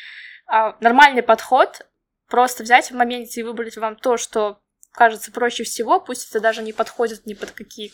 а, 0.48 0.76
нормальный 0.80 1.22
подход 1.22 1.86
просто 2.28 2.64
взять 2.64 2.90
в 2.90 2.94
моменте 2.96 3.40
и 3.40 3.44
выбрать 3.44 3.76
вам 3.76 3.94
то, 3.94 4.16
что 4.16 4.60
кажется 4.90 5.30
проще 5.30 5.62
всего, 5.62 6.00
пусть 6.00 6.28
это 6.28 6.40
даже 6.40 6.62
не 6.62 6.72
подходит 6.72 7.24
ни 7.26 7.34
под 7.34 7.52
какие, 7.52 7.92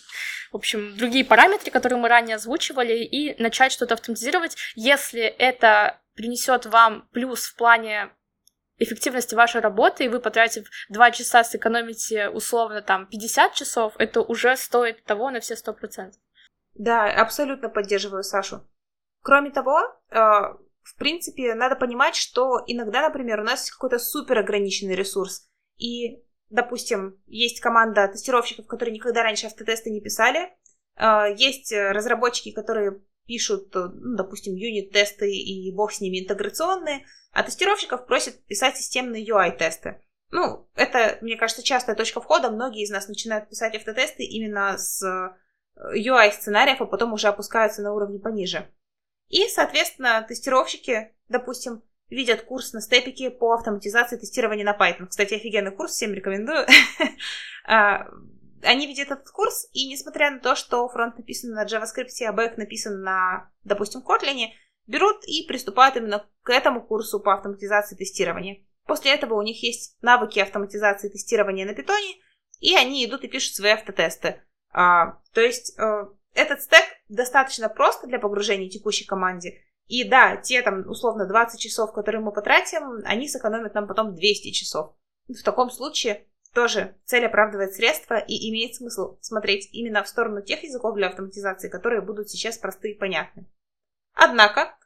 в 0.53 0.57
общем, 0.57 0.97
другие 0.97 1.27
параметры, 1.27 1.71
которые 1.71 1.99
мы 1.99 2.09
ранее 2.09 2.37
озвучивали, 2.37 3.05
и 3.05 3.41
начать 3.43 3.73
что-то 3.73 3.93
автоматизировать, 3.93 4.57
если 4.75 5.23
это 5.23 6.01
принесет 6.15 6.65
вам 6.65 7.09
плюс 7.13 7.45
в 7.45 7.57
плане 7.57 8.11
эффективности 8.79 9.35
вашей 9.35 9.61
работы, 9.61 10.05
и 10.05 10.09
вы, 10.09 10.21
потратив 10.21 10.69
2 10.91 11.11
часа, 11.13 11.45
сэкономите 11.45 12.29
условно 12.29 12.83
там 12.83 13.07
50 13.07 13.55
часов, 13.55 13.95
это 13.99 14.21
уже 14.21 14.57
стоит 14.57 15.05
того 15.05 15.31
на 15.31 15.41
все 15.41 15.55
100%. 15.55 16.13
Да, 16.75 17.05
абсолютно 17.05 17.69
поддерживаю 17.69 18.23
Сашу. 18.23 18.67
Кроме 19.23 19.51
того, 19.51 19.79
э, 20.11 20.17
в 20.17 20.97
принципе, 20.99 21.55
надо 21.55 21.77
понимать, 21.77 22.17
что 22.17 22.61
иногда, 22.67 23.03
например, 23.03 23.41
у 23.41 23.45
нас 23.45 23.71
какой-то 23.71 23.99
супер 23.99 24.39
ограниченный 24.39 24.95
ресурс, 24.95 25.49
и, 25.77 26.25
допустим, 26.49 27.21
есть 27.27 27.61
команда 27.61 28.09
тестировщиков, 28.09 28.67
которые 28.67 28.95
никогда 28.95 29.23
раньше 29.23 29.47
автотесты 29.47 29.91
не 29.91 30.01
писали, 30.01 30.51
э, 30.97 31.35
есть 31.37 31.73
разработчики, 31.73 32.53
которые 32.53 33.03
пишут, 33.33 33.75
ну, 33.75 34.17
допустим, 34.17 34.55
юнит-тесты 34.55 35.33
и 35.33 35.75
бог 35.75 35.91
с 35.91 36.03
ними 36.03 36.21
интеграционные, 36.21 37.07
а 37.33 37.43
тестировщиков 37.43 38.05
просят 38.07 38.45
писать 38.45 38.77
системные 38.77 39.27
UI-тесты. 39.27 40.03
Ну, 40.31 40.69
это, 40.75 41.17
мне 41.23 41.37
кажется, 41.37 41.63
частая 41.63 41.97
точка 41.97 42.21
входа. 42.21 42.51
Многие 42.51 42.83
из 42.83 42.91
нас 42.91 43.09
начинают 43.09 43.49
писать 43.49 43.75
автотесты 43.75 44.25
именно 44.25 44.77
с 44.77 45.03
UI-сценариев, 45.77 46.81
э, 46.81 46.85
а 46.85 46.87
потом 46.87 47.15
уже 47.15 47.29
опускаются 47.29 47.81
на 47.81 47.95
уровни 47.95 48.19
пониже. 48.19 48.71
И, 49.29 49.49
соответственно, 49.49 50.23
тестировщики, 50.29 51.15
допустим, 51.31 51.83
видят 52.11 52.43
курс 52.43 52.75
на 52.75 52.83
степике 52.83 53.31
по 53.31 53.55
автоматизации 53.55 54.19
тестирования 54.19 54.65
на 54.65 54.77
Python. 54.77 55.07
Кстати, 55.07 55.35
офигенный 55.35 55.75
курс, 55.75 55.93
всем 55.93 56.13
рекомендую. 56.13 56.67
Они 58.63 58.87
видят 58.87 59.11
этот 59.11 59.31
курс, 59.31 59.69
и 59.73 59.89
несмотря 59.89 60.31
на 60.31 60.41
то, 60.41 60.55
что 60.55 60.89
фронт 60.89 61.17
написан 61.19 61.51
на 61.51 61.65
JavaScript, 61.65 62.25
а 62.27 62.33
бэк 62.33 62.57
написан 62.57 63.03
на, 63.03 63.51
допустим, 63.65 64.03
Kotlin, 64.03 64.51
берут 64.87 65.25
и 65.27 65.47
приступают 65.47 65.97
именно 65.97 66.29
к 66.43 66.51
этому 66.51 66.83
курсу 66.83 67.21
по 67.21 67.35
автоматизации 67.35 67.97
тестирования. 67.97 68.65
После 68.87 69.13
этого 69.13 69.35
у 69.35 69.43
них 69.43 69.63
есть 69.63 69.97
навыки 70.03 70.39
автоматизации 70.39 71.09
тестирования 71.09 71.67
на 71.67 71.75
питоне, 71.75 72.17
и 72.61 72.75
они 72.75 73.05
идут 73.05 73.25
и 73.25 73.29
пишут 73.29 73.55
свои 73.55 73.73
автотесты. 73.73 74.43
А, 74.73 75.19
то 75.33 75.41
есть 75.41 75.79
а, 75.79 76.09
этот 76.35 76.63
стек 76.63 76.85
достаточно 77.09 77.69
просто 77.69 78.07
для 78.07 78.19
погружения 78.19 78.69
текущей 78.69 79.05
команде. 79.05 79.61
И 79.87 80.05
да, 80.05 80.37
те 80.37 80.63
там 80.63 80.89
условно 80.89 81.27
20 81.27 81.61
часов, 81.61 81.93
которые 81.93 82.23
мы 82.23 82.33
потратим, 82.33 83.03
они 83.05 83.29
сэкономят 83.29 83.75
нам 83.75 83.87
потом 83.87 84.15
200 84.15 84.51
часов. 84.53 84.95
В 85.29 85.43
таком 85.43 85.71
случае 85.71 86.27
тоже 86.53 86.97
цель 87.05 87.27
оправдывает 87.27 87.75
средства 87.75 88.19
и 88.19 88.51
имеет 88.51 88.75
смысл 88.75 89.19
смотреть 89.21 89.69
именно 89.73 90.03
в 90.03 90.09
сторону 90.09 90.43
тех 90.43 90.63
языков 90.63 90.95
для 90.95 91.09
автоматизации, 91.09 91.69
которые 91.69 92.01
будут 92.01 92.31
сейчас 92.31 92.59
просты 92.59 92.93
и 92.93 92.99
понятны. 92.99 93.47
Однако, 94.15 94.77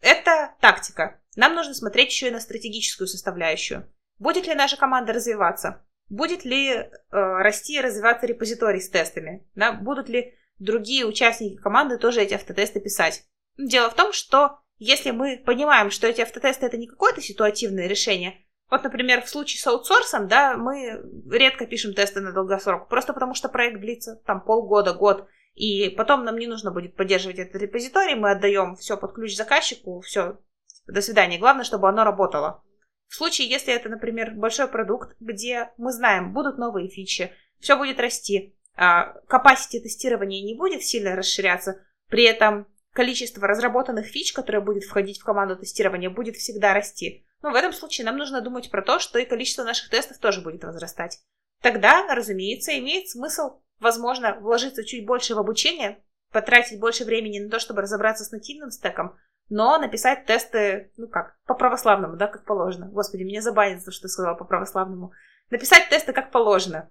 это 0.00 0.54
тактика. 0.60 1.20
Нам 1.36 1.54
нужно 1.54 1.74
смотреть 1.74 2.10
еще 2.10 2.28
и 2.28 2.32
на 2.32 2.40
стратегическую 2.40 3.08
составляющую. 3.08 3.90
Будет 4.18 4.46
ли 4.46 4.54
наша 4.54 4.76
команда 4.76 5.12
развиваться? 5.12 5.84
Будет 6.08 6.44
ли 6.44 6.70
э, 6.70 6.88
расти 7.10 7.76
и 7.76 7.80
развиваться 7.80 8.26
репозиторий 8.26 8.80
с 8.80 8.88
тестами? 8.88 9.46
Да? 9.54 9.72
Будут 9.72 10.08
ли 10.08 10.34
другие 10.58 11.04
участники 11.04 11.60
команды 11.60 11.98
тоже 11.98 12.22
эти 12.22 12.34
автотесты 12.34 12.80
писать? 12.80 13.24
Дело 13.56 13.90
в 13.90 13.94
том, 13.94 14.12
что 14.12 14.60
если 14.78 15.10
мы 15.10 15.42
понимаем, 15.44 15.90
что 15.90 16.06
эти 16.06 16.20
автотесты 16.20 16.66
это 16.66 16.76
не 16.76 16.86
какое-то 16.86 17.20
ситуативное 17.20 17.86
решение, 17.86 18.44
вот, 18.70 18.84
например, 18.84 19.22
в 19.22 19.28
случае 19.28 19.60
с 19.60 19.66
аутсорсом, 19.66 20.28
да, 20.28 20.56
мы 20.56 21.02
редко 21.30 21.66
пишем 21.66 21.94
тесты 21.94 22.20
на 22.20 22.32
долгосрок, 22.32 22.88
просто 22.88 23.14
потому 23.14 23.34
что 23.34 23.48
проект 23.48 23.80
длится 23.80 24.16
там 24.26 24.42
полгода, 24.42 24.92
год, 24.92 25.26
и 25.54 25.88
потом 25.90 26.24
нам 26.24 26.36
не 26.36 26.46
нужно 26.46 26.70
будет 26.70 26.94
поддерживать 26.94 27.38
этот 27.38 27.60
репозиторий, 27.62 28.14
мы 28.14 28.30
отдаем 28.30 28.76
все 28.76 28.96
под 28.96 29.14
ключ 29.14 29.36
заказчику, 29.36 30.00
все, 30.00 30.38
до 30.86 31.00
свидания. 31.00 31.38
Главное, 31.38 31.64
чтобы 31.64 31.88
оно 31.88 32.04
работало. 32.04 32.62
В 33.08 33.14
случае, 33.14 33.48
если 33.48 33.72
это, 33.72 33.88
например, 33.88 34.32
большой 34.34 34.68
продукт, 34.68 35.16
где 35.18 35.70
мы 35.78 35.92
знаем, 35.92 36.34
будут 36.34 36.58
новые 36.58 36.88
фичи, 36.88 37.32
все 37.58 37.76
будет 37.76 37.98
расти, 37.98 38.54
capacity 38.78 39.80
тестирования 39.82 40.44
не 40.44 40.54
будет 40.54 40.82
сильно 40.82 41.16
расширяться, 41.16 41.80
при 42.08 42.24
этом 42.24 42.66
количество 42.92 43.48
разработанных 43.48 44.06
фич, 44.06 44.32
которое 44.32 44.60
будет 44.60 44.84
входить 44.84 45.18
в 45.20 45.24
команду 45.24 45.56
тестирования, 45.56 46.10
будет 46.10 46.36
всегда 46.36 46.74
расти. 46.74 47.24
Но 47.42 47.50
в 47.50 47.54
этом 47.54 47.72
случае 47.72 48.04
нам 48.04 48.16
нужно 48.16 48.40
думать 48.40 48.70
про 48.70 48.82
то, 48.82 48.98
что 48.98 49.18
и 49.18 49.24
количество 49.24 49.62
наших 49.62 49.90
тестов 49.90 50.18
тоже 50.18 50.40
будет 50.40 50.64
возрастать. 50.64 51.20
Тогда, 51.62 52.06
разумеется, 52.14 52.76
имеет 52.78 53.08
смысл, 53.08 53.60
возможно, 53.80 54.38
вложиться 54.40 54.84
чуть 54.84 55.06
больше 55.06 55.34
в 55.34 55.38
обучение, 55.38 56.02
потратить 56.32 56.80
больше 56.80 57.04
времени 57.04 57.38
на 57.38 57.50
то, 57.50 57.58
чтобы 57.58 57.82
разобраться 57.82 58.24
с 58.24 58.30
нативным 58.30 58.70
стеком, 58.70 59.16
но 59.48 59.78
написать 59.78 60.26
тесты, 60.26 60.92
ну 60.96 61.08
как, 61.08 61.38
по 61.46 61.54
православному, 61.54 62.16
да, 62.16 62.26
как 62.26 62.44
положено. 62.44 62.86
Господи, 62.86 63.22
меня 63.22 63.40
забанят 63.40 63.82
за 63.82 63.92
что 63.92 64.02
ты 64.02 64.08
сказала 64.08 64.34
по 64.34 64.44
православному. 64.44 65.12
Написать 65.50 65.88
тесты 65.88 66.12
как 66.12 66.30
положено. 66.30 66.90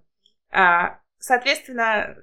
А, 0.50 1.00
соответственно, 1.20 2.18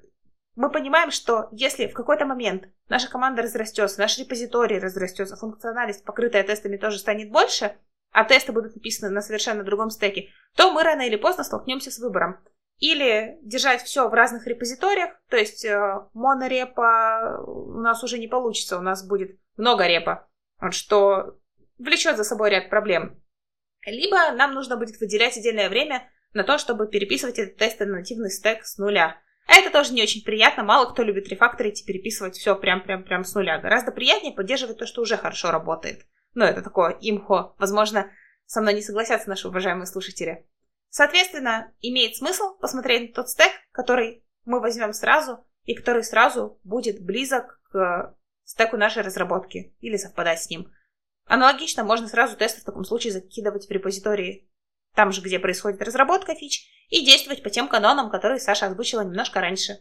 мы 0.57 0.71
понимаем, 0.71 1.11
что 1.11 1.49
если 1.53 1.87
в 1.87 1.95
какой-то 1.95 2.27
момент 2.27 2.65
наша 2.89 3.09
команда 3.09 3.43
разрастется, 3.43 4.01
наш 4.01 4.19
репозиторий 4.19 4.79
разрастется, 4.79 5.37
функциональность, 5.37 6.05
покрытая 6.05 6.43
тестами, 6.43 6.77
тоже 6.77 6.99
станет 6.99 7.31
больше, 7.31 7.77
а 8.15 8.25
тесты 8.25 8.53
будут 8.53 8.77
написаны 8.77 9.13
на 9.13 9.21
совершенно 9.21 9.65
другом 9.65 9.91
стеке, 9.91 10.31
то 10.55 10.73
мы 10.73 10.85
рано 10.85 11.03
или 11.03 11.17
поздно 11.17 11.43
столкнемся 11.43 11.91
с 11.91 11.99
выбором. 11.99 12.39
Или 12.79 13.39
держать 13.43 13.83
все 13.83 14.09
в 14.09 14.15
разных 14.15 14.47
репозиториях, 14.47 15.11
то 15.29 15.37
есть 15.37 15.65
э, 15.65 16.01
монорепа 16.13 17.43
у 17.45 17.81
нас 17.81 18.05
уже 18.05 18.19
не 18.19 18.29
получится, 18.29 18.79
у 18.79 18.83
нас 18.83 19.07
будет 19.07 19.39
много 19.57 19.87
репа, 19.89 20.29
что 20.71 21.39
влечет 21.79 22.17
за 22.17 22.23
собой 22.23 22.51
ряд 22.51 22.71
проблем. 22.71 23.21
Либо 23.85 24.31
нам 24.33 24.55
нужно 24.55 24.77
будет 24.77 25.01
выделять 25.01 25.37
отдельное 25.37 25.69
время 25.69 26.09
на 26.35 26.45
то, 26.45 26.57
чтобы 26.57 26.87
переписывать 26.87 27.39
этот 27.41 27.57
тесты 27.57 27.85
на 27.85 27.97
нативный 27.97 28.31
стек 28.31 28.65
с 28.65 28.79
нуля. 28.79 29.21
А 29.49 29.57
это 29.57 29.71
тоже 29.71 29.93
не 29.93 30.03
очень 30.03 30.23
приятно, 30.23 30.63
мало 30.63 30.89
кто 30.91 31.03
любит 31.03 31.29
рефакторить 31.29 31.83
и 31.83 31.85
переписывать 31.85 32.37
все 32.37 32.55
прям-прям-прям 32.55 33.25
с 33.25 33.35
нуля. 33.35 33.59
Гораздо 33.59 33.91
приятнее 33.91 34.33
поддерживать 34.33 34.79
то, 34.79 34.87
что 34.87 35.03
уже 35.03 35.17
хорошо 35.17 35.51
работает. 35.51 36.07
Ну, 36.35 36.45
это 36.45 36.63
такое 36.63 36.97
имхо. 37.01 37.55
Возможно, 37.59 38.11
со 38.47 38.61
мной 38.61 38.75
не 38.75 38.83
согласятся 38.83 39.29
наши 39.29 39.49
уважаемые 39.49 39.87
слушатели. 39.87 40.47
Соответственно, 40.91 41.73
имеет 41.81 42.17
смысл 42.17 42.57
посмотреть 42.59 43.11
на 43.11 43.15
тот 43.15 43.31
стек, 43.31 43.53
который 43.73 44.25
мы 44.45 44.61
возьмем 44.61 44.93
сразу, 44.93 45.45
и 45.65 45.75
который 45.75 46.05
сразу 46.05 46.61
будет 46.63 47.03
близок 47.05 47.61
к 47.71 48.17
стеку 48.45 48.77
нашей 48.77 49.03
разработки 49.03 49.75
или 49.81 49.97
совпадать 49.97 50.43
с 50.43 50.51
ним. 50.51 50.73
Аналогично 51.27 51.85
можно 51.85 52.07
сразу 52.07 52.37
тесты 52.37 52.61
в 52.61 52.65
таком 52.65 52.85
случае 52.85 53.13
закидывать 53.13 53.67
в 53.67 53.71
репозитории 53.71 54.49
там 54.95 55.11
же, 55.11 55.21
где 55.21 55.39
происходит 55.39 55.83
разработка 55.83 56.35
фич, 56.35 56.69
и 56.89 57.05
действовать 57.05 57.43
по 57.43 57.51
тем 57.51 57.69
канонам, 57.69 58.11
которые 58.11 58.39
Саша 58.39 58.67
озвучила 58.67 59.01
немножко 59.01 59.41
раньше. 59.41 59.81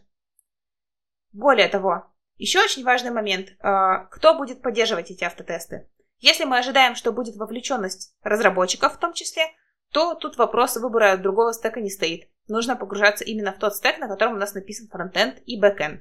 Более 1.32 1.68
того, 1.68 2.12
еще 2.36 2.60
очень 2.60 2.84
важный 2.84 3.10
момент. 3.10 3.50
А, 3.60 4.06
кто 4.06 4.34
будет 4.34 4.62
поддерживать 4.62 5.10
эти 5.10 5.22
автотесты? 5.22 5.88
Если 6.24 6.44
мы 6.44 6.56
ожидаем, 6.56 6.94
что 6.94 7.12
будет 7.12 7.36
вовлеченность 7.36 8.16
разработчиков 8.22 8.94
в 8.94 8.98
том 8.98 9.12
числе, 9.12 9.42
то 9.92 10.14
тут 10.14 10.38
вопрос 10.38 10.74
выбора 10.76 11.18
другого 11.18 11.52
стека 11.52 11.82
не 11.82 11.90
стоит. 11.90 12.30
Нужно 12.48 12.76
погружаться 12.76 13.24
именно 13.24 13.52
в 13.52 13.58
тот 13.58 13.76
стек, 13.76 13.98
на 13.98 14.08
котором 14.08 14.32
у 14.32 14.38
нас 14.38 14.54
написан 14.54 14.88
фронтенд 14.88 15.42
и 15.44 15.60
бэкенд. 15.60 16.00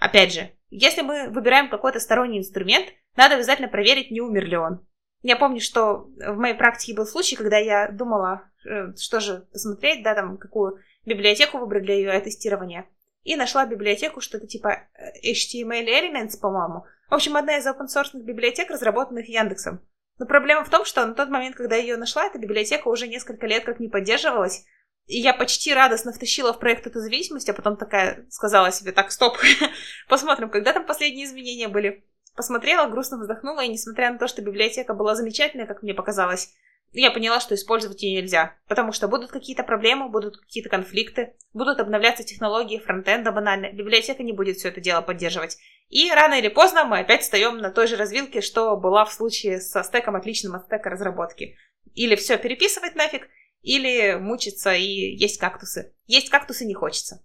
Опять 0.00 0.34
же, 0.34 0.50
если 0.70 1.02
мы 1.02 1.28
выбираем 1.28 1.70
какой-то 1.70 2.00
сторонний 2.00 2.40
инструмент, 2.40 2.88
надо 3.14 3.36
обязательно 3.36 3.68
проверить, 3.68 4.10
не 4.10 4.20
умер 4.20 4.44
ли 4.46 4.56
он. 4.56 4.84
Я 5.22 5.36
помню, 5.36 5.60
что 5.60 6.10
в 6.16 6.36
моей 6.36 6.56
практике 6.56 6.96
был 6.96 7.06
случай, 7.06 7.36
когда 7.36 7.58
я 7.58 7.92
думала, 7.92 8.50
э, 8.66 8.92
что 8.96 9.20
же 9.20 9.46
посмотреть, 9.52 10.02
да, 10.02 10.16
там, 10.16 10.38
какую 10.38 10.80
библиотеку 11.06 11.58
выбрать 11.58 11.84
для 11.84 11.94
UI 11.94 12.20
тестирования. 12.20 12.86
И 13.22 13.36
нашла 13.36 13.66
библиотеку, 13.66 14.20
что-то 14.20 14.48
типа 14.48 14.88
э, 14.94 15.32
HTML 15.32 15.86
Elements, 15.86 16.40
по-моему. 16.40 16.86
В 17.08 17.14
общем, 17.14 17.36
одна 17.36 17.56
из 17.56 17.66
source 17.66 18.10
библиотек, 18.14 18.70
разработанных 18.70 19.28
Яндексом. 19.28 19.80
Но 20.18 20.26
проблема 20.26 20.64
в 20.64 20.70
том, 20.70 20.84
что 20.84 21.06
на 21.06 21.14
тот 21.14 21.30
момент, 21.30 21.56
когда 21.56 21.76
я 21.76 21.82
ее 21.82 21.96
нашла, 21.96 22.26
эта 22.26 22.38
библиотека 22.38 22.88
уже 22.88 23.08
несколько 23.08 23.46
лет 23.46 23.64
как 23.64 23.80
не 23.80 23.88
поддерживалась. 23.88 24.64
И 25.06 25.18
я 25.18 25.32
почти 25.32 25.72
радостно 25.72 26.12
втащила 26.12 26.52
в 26.52 26.58
проект 26.58 26.86
эту 26.86 27.00
зависимость, 27.00 27.48
а 27.48 27.54
потом 27.54 27.78
такая 27.78 28.26
сказала 28.28 28.70
себе, 28.70 28.92
так, 28.92 29.10
стоп, 29.10 29.38
посмотрим, 30.08 30.50
когда 30.50 30.74
там 30.74 30.84
последние 30.84 31.24
изменения 31.24 31.68
были. 31.68 32.04
Посмотрела, 32.36 32.88
грустно 32.88 33.18
вздохнула, 33.18 33.64
и 33.64 33.68
несмотря 33.68 34.12
на 34.12 34.18
то, 34.18 34.28
что 34.28 34.42
библиотека 34.42 34.92
была 34.92 35.14
замечательная, 35.14 35.66
как 35.66 35.82
мне 35.82 35.94
показалось, 35.94 36.52
я 36.92 37.10
поняла, 37.10 37.40
что 37.40 37.54
использовать 37.54 38.02
ее 38.02 38.20
нельзя, 38.20 38.56
потому 38.66 38.92
что 38.92 39.08
будут 39.08 39.30
какие-то 39.30 39.62
проблемы, 39.62 40.08
будут 40.08 40.38
какие-то 40.38 40.70
конфликты, 40.70 41.34
будут 41.52 41.80
обновляться 41.80 42.24
технологии 42.24 42.78
фронтенда 42.78 43.30
банально, 43.30 43.72
библиотека 43.72 44.22
не 44.22 44.32
будет 44.32 44.56
все 44.56 44.68
это 44.68 44.80
дело 44.80 45.02
поддерживать. 45.02 45.58
И 45.88 46.10
рано 46.10 46.34
или 46.34 46.48
поздно 46.48 46.84
мы 46.84 47.00
опять 47.00 47.22
встаем 47.22 47.58
на 47.58 47.70
той 47.70 47.86
же 47.86 47.96
развилке, 47.96 48.40
что 48.40 48.76
была 48.76 49.04
в 49.04 49.12
случае 49.12 49.60
со 49.60 49.82
стеком 49.82 50.16
отличным 50.16 50.54
от 50.54 50.64
стека 50.64 50.90
разработки. 50.90 51.56
Или 51.94 52.14
все 52.14 52.36
переписывать 52.36 52.94
нафиг, 52.94 53.28
или 53.62 54.14
мучиться 54.14 54.72
и 54.74 54.84
есть 54.84 55.38
кактусы. 55.38 55.94
Есть 56.06 56.30
кактусы 56.30 56.64
не 56.64 56.74
хочется. 56.74 57.24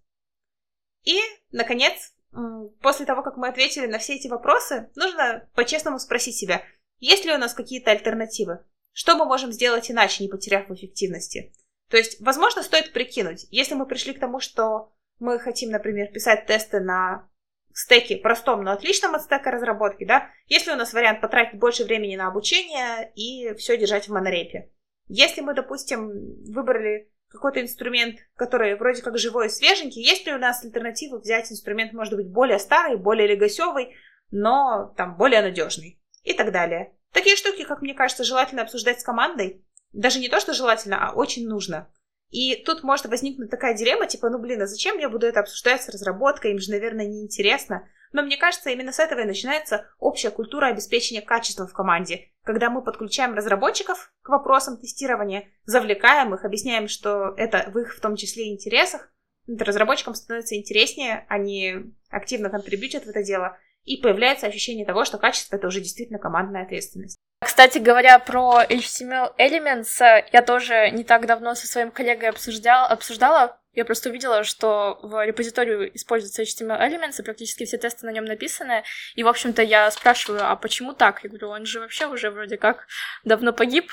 И, 1.03 1.19
наконец, 1.51 2.13
после 2.81 3.05
того, 3.05 3.21
как 3.21 3.37
мы 3.37 3.49
ответили 3.49 3.87
на 3.87 3.99
все 3.99 4.15
эти 4.15 4.27
вопросы, 4.27 4.89
нужно 4.95 5.49
по-честному 5.55 5.99
спросить 5.99 6.37
себя, 6.37 6.63
есть 6.99 7.25
ли 7.25 7.33
у 7.33 7.37
нас 7.37 7.53
какие-то 7.53 7.91
альтернативы? 7.91 8.63
Что 8.93 9.15
мы 9.15 9.25
можем 9.25 9.51
сделать 9.51 9.91
иначе, 9.91 10.23
не 10.23 10.29
потеряв 10.29 10.69
в 10.69 10.73
эффективности? 10.73 11.53
То 11.89 11.97
есть, 11.97 12.21
возможно, 12.21 12.63
стоит 12.63 12.93
прикинуть, 12.93 13.45
если 13.49 13.75
мы 13.75 13.85
пришли 13.85 14.13
к 14.13 14.19
тому, 14.19 14.39
что 14.39 14.93
мы 15.19 15.39
хотим, 15.39 15.71
например, 15.71 16.11
писать 16.11 16.45
тесты 16.45 16.79
на 16.79 17.29
стеке 17.73 18.17
простом, 18.17 18.63
но 18.63 18.71
отличном 18.71 19.15
от 19.15 19.23
стека 19.23 19.51
разработки, 19.51 20.05
да, 20.05 20.29
если 20.47 20.71
у 20.71 20.75
нас 20.75 20.93
вариант 20.93 21.21
потратить 21.21 21.59
больше 21.59 21.83
времени 21.83 22.15
на 22.15 22.27
обучение 22.27 23.11
и 23.15 23.53
все 23.55 23.77
держать 23.77 24.07
в 24.07 24.11
монорепе. 24.11 24.71
Если 25.07 25.41
мы, 25.41 25.53
допустим, 25.53 26.09
выбрали 26.51 27.11
какой-то 27.29 27.61
инструмент, 27.61 28.19
который 28.35 28.75
вроде 28.75 29.01
как 29.01 29.17
живой 29.17 29.47
и 29.47 29.49
свеженький, 29.49 30.03
есть 30.03 30.25
ли 30.25 30.33
у 30.33 30.37
нас 30.37 30.63
альтернатива 30.63 31.17
взять 31.17 31.51
инструмент, 31.51 31.93
может 31.93 32.15
быть, 32.15 32.29
более 32.29 32.59
старый, 32.59 32.97
более 32.97 33.27
легосевый, 33.27 33.95
но 34.29 34.93
там 34.95 35.17
более 35.17 35.41
надежный 35.41 35.99
и 36.23 36.33
так 36.33 36.51
далее. 36.51 36.93
Такие 37.13 37.35
штуки, 37.35 37.63
как 37.63 37.81
мне 37.81 37.93
кажется, 37.93 38.23
желательно 38.23 38.63
обсуждать 38.63 38.99
с 38.99 39.03
командой. 39.03 39.63
Даже 39.93 40.19
не 40.19 40.29
то, 40.29 40.39
что 40.39 40.53
желательно, 40.53 41.07
а 41.07 41.13
очень 41.13 41.47
нужно. 41.47 41.87
И 42.31 42.55
тут 42.55 42.81
может 42.81 43.05
возникнуть 43.05 43.51
такая 43.51 43.75
дилемма, 43.75 44.07
типа, 44.07 44.29
ну 44.29 44.39
блин, 44.39 44.63
а 44.63 44.65
зачем 44.65 44.97
я 44.97 45.07
буду 45.07 45.27
это 45.27 45.39
обсуждать 45.39 45.83
с 45.83 45.89
разработкой, 45.89 46.51
им 46.51 46.59
же, 46.59 46.71
наверное, 46.71 47.05
неинтересно. 47.05 47.87
Но 48.11 48.23
мне 48.23 48.37
кажется, 48.37 48.71
именно 48.71 48.91
с 48.91 48.99
этого 48.99 49.19
и 49.19 49.25
начинается 49.25 49.87
общая 49.99 50.31
культура 50.31 50.67
обеспечения 50.67 51.21
качества 51.21 51.67
в 51.67 51.73
команде, 51.73 52.31
когда 52.43 52.71
мы 52.71 52.83
подключаем 52.83 53.35
разработчиков 53.35 54.11
к 54.23 54.29
вопросам 54.29 54.77
тестирования, 54.77 55.47
завлекаем 55.65 56.33
их, 56.33 56.43
объясняем, 56.43 56.87
что 56.87 57.35
это 57.37 57.69
в 57.71 57.77
их 57.77 57.95
в 57.95 58.01
том 58.01 58.15
числе 58.15 58.51
интересах, 58.51 59.11
разработчикам 59.47 60.15
становится 60.15 60.55
интереснее, 60.55 61.25
они 61.29 61.93
активно 62.09 62.49
контрибьютят 62.49 63.05
в 63.05 63.09
это 63.09 63.23
дело, 63.23 63.57
и 63.85 63.97
появляется 63.97 64.47
ощущение 64.47 64.85
того, 64.85 65.05
что 65.05 65.17
качество— 65.17 65.55
это 65.57 65.67
уже 65.67 65.79
действительно 65.79 66.19
командная 66.19 66.63
ответственность. 66.63 67.19
Кстати 67.43 67.77
говоря, 67.77 68.19
про 68.19 68.63
HTML 68.63 69.35
Elements 69.37 70.01
э, 70.01 70.25
я 70.31 70.41
тоже 70.41 70.89
не 70.91 71.03
так 71.03 71.25
давно 71.25 71.55
со 71.55 71.67
своим 71.67 71.91
коллегой 71.91 72.29
обсуждал, 72.29 72.87
обсуждала. 72.89 73.59
Я 73.73 73.85
просто 73.85 74.09
увидела, 74.09 74.43
что 74.43 74.99
в 75.01 75.25
репозитории 75.25 75.91
используется 75.93 76.43
HTML 76.43 76.79
Elements, 76.79 77.19
и 77.19 77.23
практически 77.23 77.65
все 77.65 77.77
тесты 77.77 78.05
на 78.05 78.11
нем 78.11 78.23
написаны. 78.23 78.83
И, 79.15 79.23
в 79.23 79.27
общем-то, 79.27 79.61
я 79.61 79.89
спрашиваю, 79.91 80.49
а 80.49 80.55
почему 80.55 80.93
так? 80.93 81.23
Я 81.23 81.29
говорю, 81.29 81.49
он 81.49 81.65
же 81.65 81.79
вообще 81.79 82.05
уже 82.05 82.29
вроде 82.29 82.57
как 82.57 82.87
давно 83.25 83.51
погиб. 83.51 83.91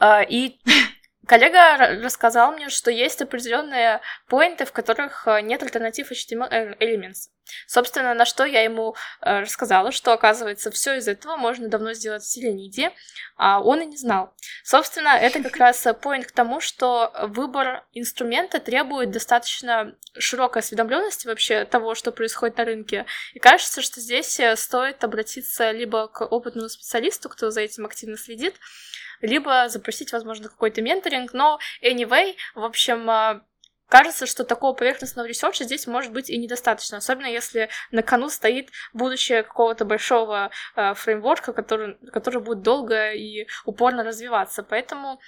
А, 0.00 0.22
и 0.22 0.58
Коллега 1.26 1.76
рассказал 2.02 2.52
мне, 2.52 2.68
что 2.68 2.90
есть 2.90 3.20
определенные 3.20 4.00
поинты, 4.28 4.64
в 4.64 4.72
которых 4.72 5.26
э, 5.26 5.40
нет 5.42 5.62
альтернатив 5.62 6.12
HTML 6.12 6.78
Elements. 6.78 7.30
Собственно, 7.66 8.14
на 8.14 8.24
что 8.24 8.44
я 8.44 8.62
ему 8.62 8.94
э, 9.20 9.40
рассказала, 9.40 9.92
что, 9.92 10.12
оказывается, 10.12 10.70
все 10.70 10.96
из 10.96 11.08
этого 11.08 11.36
можно 11.36 11.68
давно 11.68 11.92
сделать 11.92 12.22
в 12.22 12.30
Selenide, 12.30 12.92
а 13.36 13.60
он 13.60 13.80
и 13.82 13.86
не 13.86 13.96
знал. 13.96 14.34
Собственно, 14.64 15.10
это 15.10 15.42
как 15.42 15.56
раз 15.56 15.86
point 16.02 16.26
к 16.26 16.32
тому, 16.32 16.60
что 16.60 17.12
выбор 17.22 17.84
инструмента 17.92 18.60
требует 18.60 19.10
достаточно 19.10 19.94
широкой 20.18 20.62
осведомленности 20.62 21.26
вообще 21.26 21.64
того, 21.64 21.94
что 21.94 22.12
происходит 22.12 22.56
на 22.56 22.64
рынке. 22.64 23.06
И 23.34 23.38
кажется, 23.38 23.82
что 23.82 24.00
здесь 24.00 24.38
э, 24.40 24.56
стоит 24.56 25.04
обратиться 25.04 25.70
либо 25.70 26.08
к 26.08 26.24
опытному 26.24 26.68
специалисту, 26.68 27.28
кто 27.28 27.50
за 27.50 27.60
этим 27.60 27.86
активно 27.86 28.16
следит, 28.16 28.54
либо 29.20 29.68
запросить, 29.68 30.12
возможно, 30.12 30.48
какой-то 30.48 30.82
mentoring, 30.82 31.32
но 31.32 31.58
anyway, 31.82 32.34
в 32.54 32.64
общем, 32.64 33.08
а, 33.08 33.42
Кажется, 33.88 34.26
что 34.26 34.44
такого 34.44 34.72
поверхностного 34.72 35.26
research 35.26 35.60
а 35.60 35.64
здесь 35.64 35.86
может 35.86 36.12
быть 36.12 36.28
и 36.28 36.38
недостаточно, 36.38 36.98
особенно 36.98 37.26
если 37.26 37.68
на 37.92 38.02
кону 38.02 38.28
стоит 38.28 38.70
будущее 38.92 39.44
какого-то 39.44 39.84
большого 39.84 40.50
э, 40.74 40.94
фреймворка, 40.94 41.52
который, 41.52 41.94
который 42.12 42.40
будет 42.40 42.62
долго 42.62 43.12
и 43.12 43.46
упорно 43.64 44.02
развиваться. 44.02 44.64
Поэтому 44.64 45.20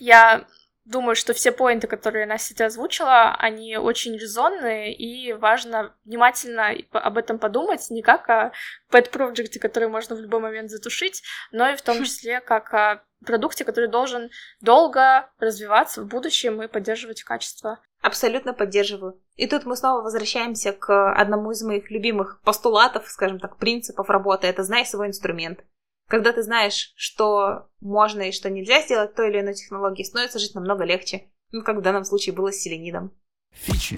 я 0.00 0.46
думаю, 0.88 1.14
что 1.14 1.34
все 1.34 1.52
поинты, 1.52 1.86
которые 1.86 2.26
Настя 2.26 2.66
озвучила, 2.66 3.34
они 3.38 3.76
очень 3.76 4.16
резонные, 4.16 4.94
и 4.94 5.32
важно 5.32 5.94
внимательно 6.04 6.74
об 6.92 7.18
этом 7.18 7.38
подумать, 7.38 7.88
не 7.90 8.02
как 8.02 8.28
о 8.28 8.52
project, 8.90 9.58
который 9.58 9.88
можно 9.88 10.16
в 10.16 10.20
любой 10.20 10.40
момент 10.40 10.70
затушить, 10.70 11.22
но 11.52 11.68
и 11.68 11.76
в 11.76 11.82
том 11.82 12.02
числе 12.04 12.40
как 12.40 12.72
о 12.72 13.02
продукте, 13.24 13.64
который 13.64 13.88
должен 13.88 14.30
долго 14.60 15.28
развиваться 15.38 16.02
в 16.02 16.06
будущем 16.06 16.62
и 16.62 16.68
поддерживать 16.68 17.22
качество. 17.22 17.80
Абсолютно 18.00 18.54
поддерживаю. 18.54 19.20
И 19.36 19.46
тут 19.46 19.64
мы 19.66 19.76
снова 19.76 20.02
возвращаемся 20.02 20.72
к 20.72 21.12
одному 21.12 21.50
из 21.50 21.62
моих 21.62 21.90
любимых 21.90 22.40
постулатов, 22.42 23.08
скажем 23.08 23.40
так, 23.40 23.56
принципов 23.56 24.08
работы. 24.08 24.46
Это 24.46 24.62
знай 24.62 24.86
свой 24.86 25.08
инструмент. 25.08 25.64
Когда 26.08 26.32
ты 26.32 26.42
знаешь, 26.42 26.94
что 26.96 27.68
можно 27.80 28.22
и 28.22 28.32
что 28.32 28.48
нельзя 28.48 28.80
сделать 28.80 29.14
той 29.14 29.28
или 29.28 29.40
иной 29.40 29.52
технологии, 29.52 30.02
становится 30.02 30.38
жить 30.38 30.54
намного 30.54 30.84
легче. 30.84 31.28
Ну, 31.52 31.62
как 31.62 31.76
в 31.76 31.82
данном 31.82 32.04
случае 32.04 32.34
было 32.34 32.50
с 32.50 32.56
селенидом. 32.56 33.12
Фичи, 33.52 33.96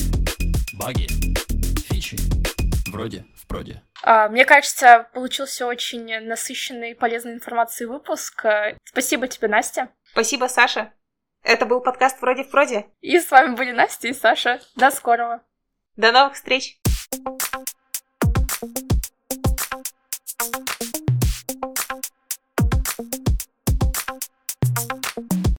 баги, 0.74 1.06
фичи, 1.88 2.16
вроде, 2.90 3.26
в 3.36 3.46
проде. 3.46 3.84
А, 4.02 4.28
мне 4.28 4.44
кажется, 4.44 5.08
получился 5.14 5.66
очень 5.66 6.20
насыщенный 6.26 6.90
и 6.90 6.94
полезной 6.94 7.34
информацией 7.34 7.88
выпуск. 7.88 8.44
Спасибо 8.82 9.28
тебе, 9.28 9.46
Настя. 9.46 9.90
Спасибо, 10.10 10.46
Саша. 10.46 10.92
Это 11.44 11.64
был 11.64 11.80
подкаст 11.80 12.20
«Вроде 12.20 12.42
в 12.42 12.50
проде». 12.50 12.86
И 13.00 13.20
с 13.20 13.30
вами 13.30 13.54
были 13.54 13.70
Настя 13.70 14.08
и 14.08 14.12
Саша. 14.12 14.60
До 14.74 14.90
скорого. 14.90 15.42
До 15.96 16.10
новых 16.10 16.34
встреч. 16.34 16.76
thank 20.38 20.70
you 20.70 20.79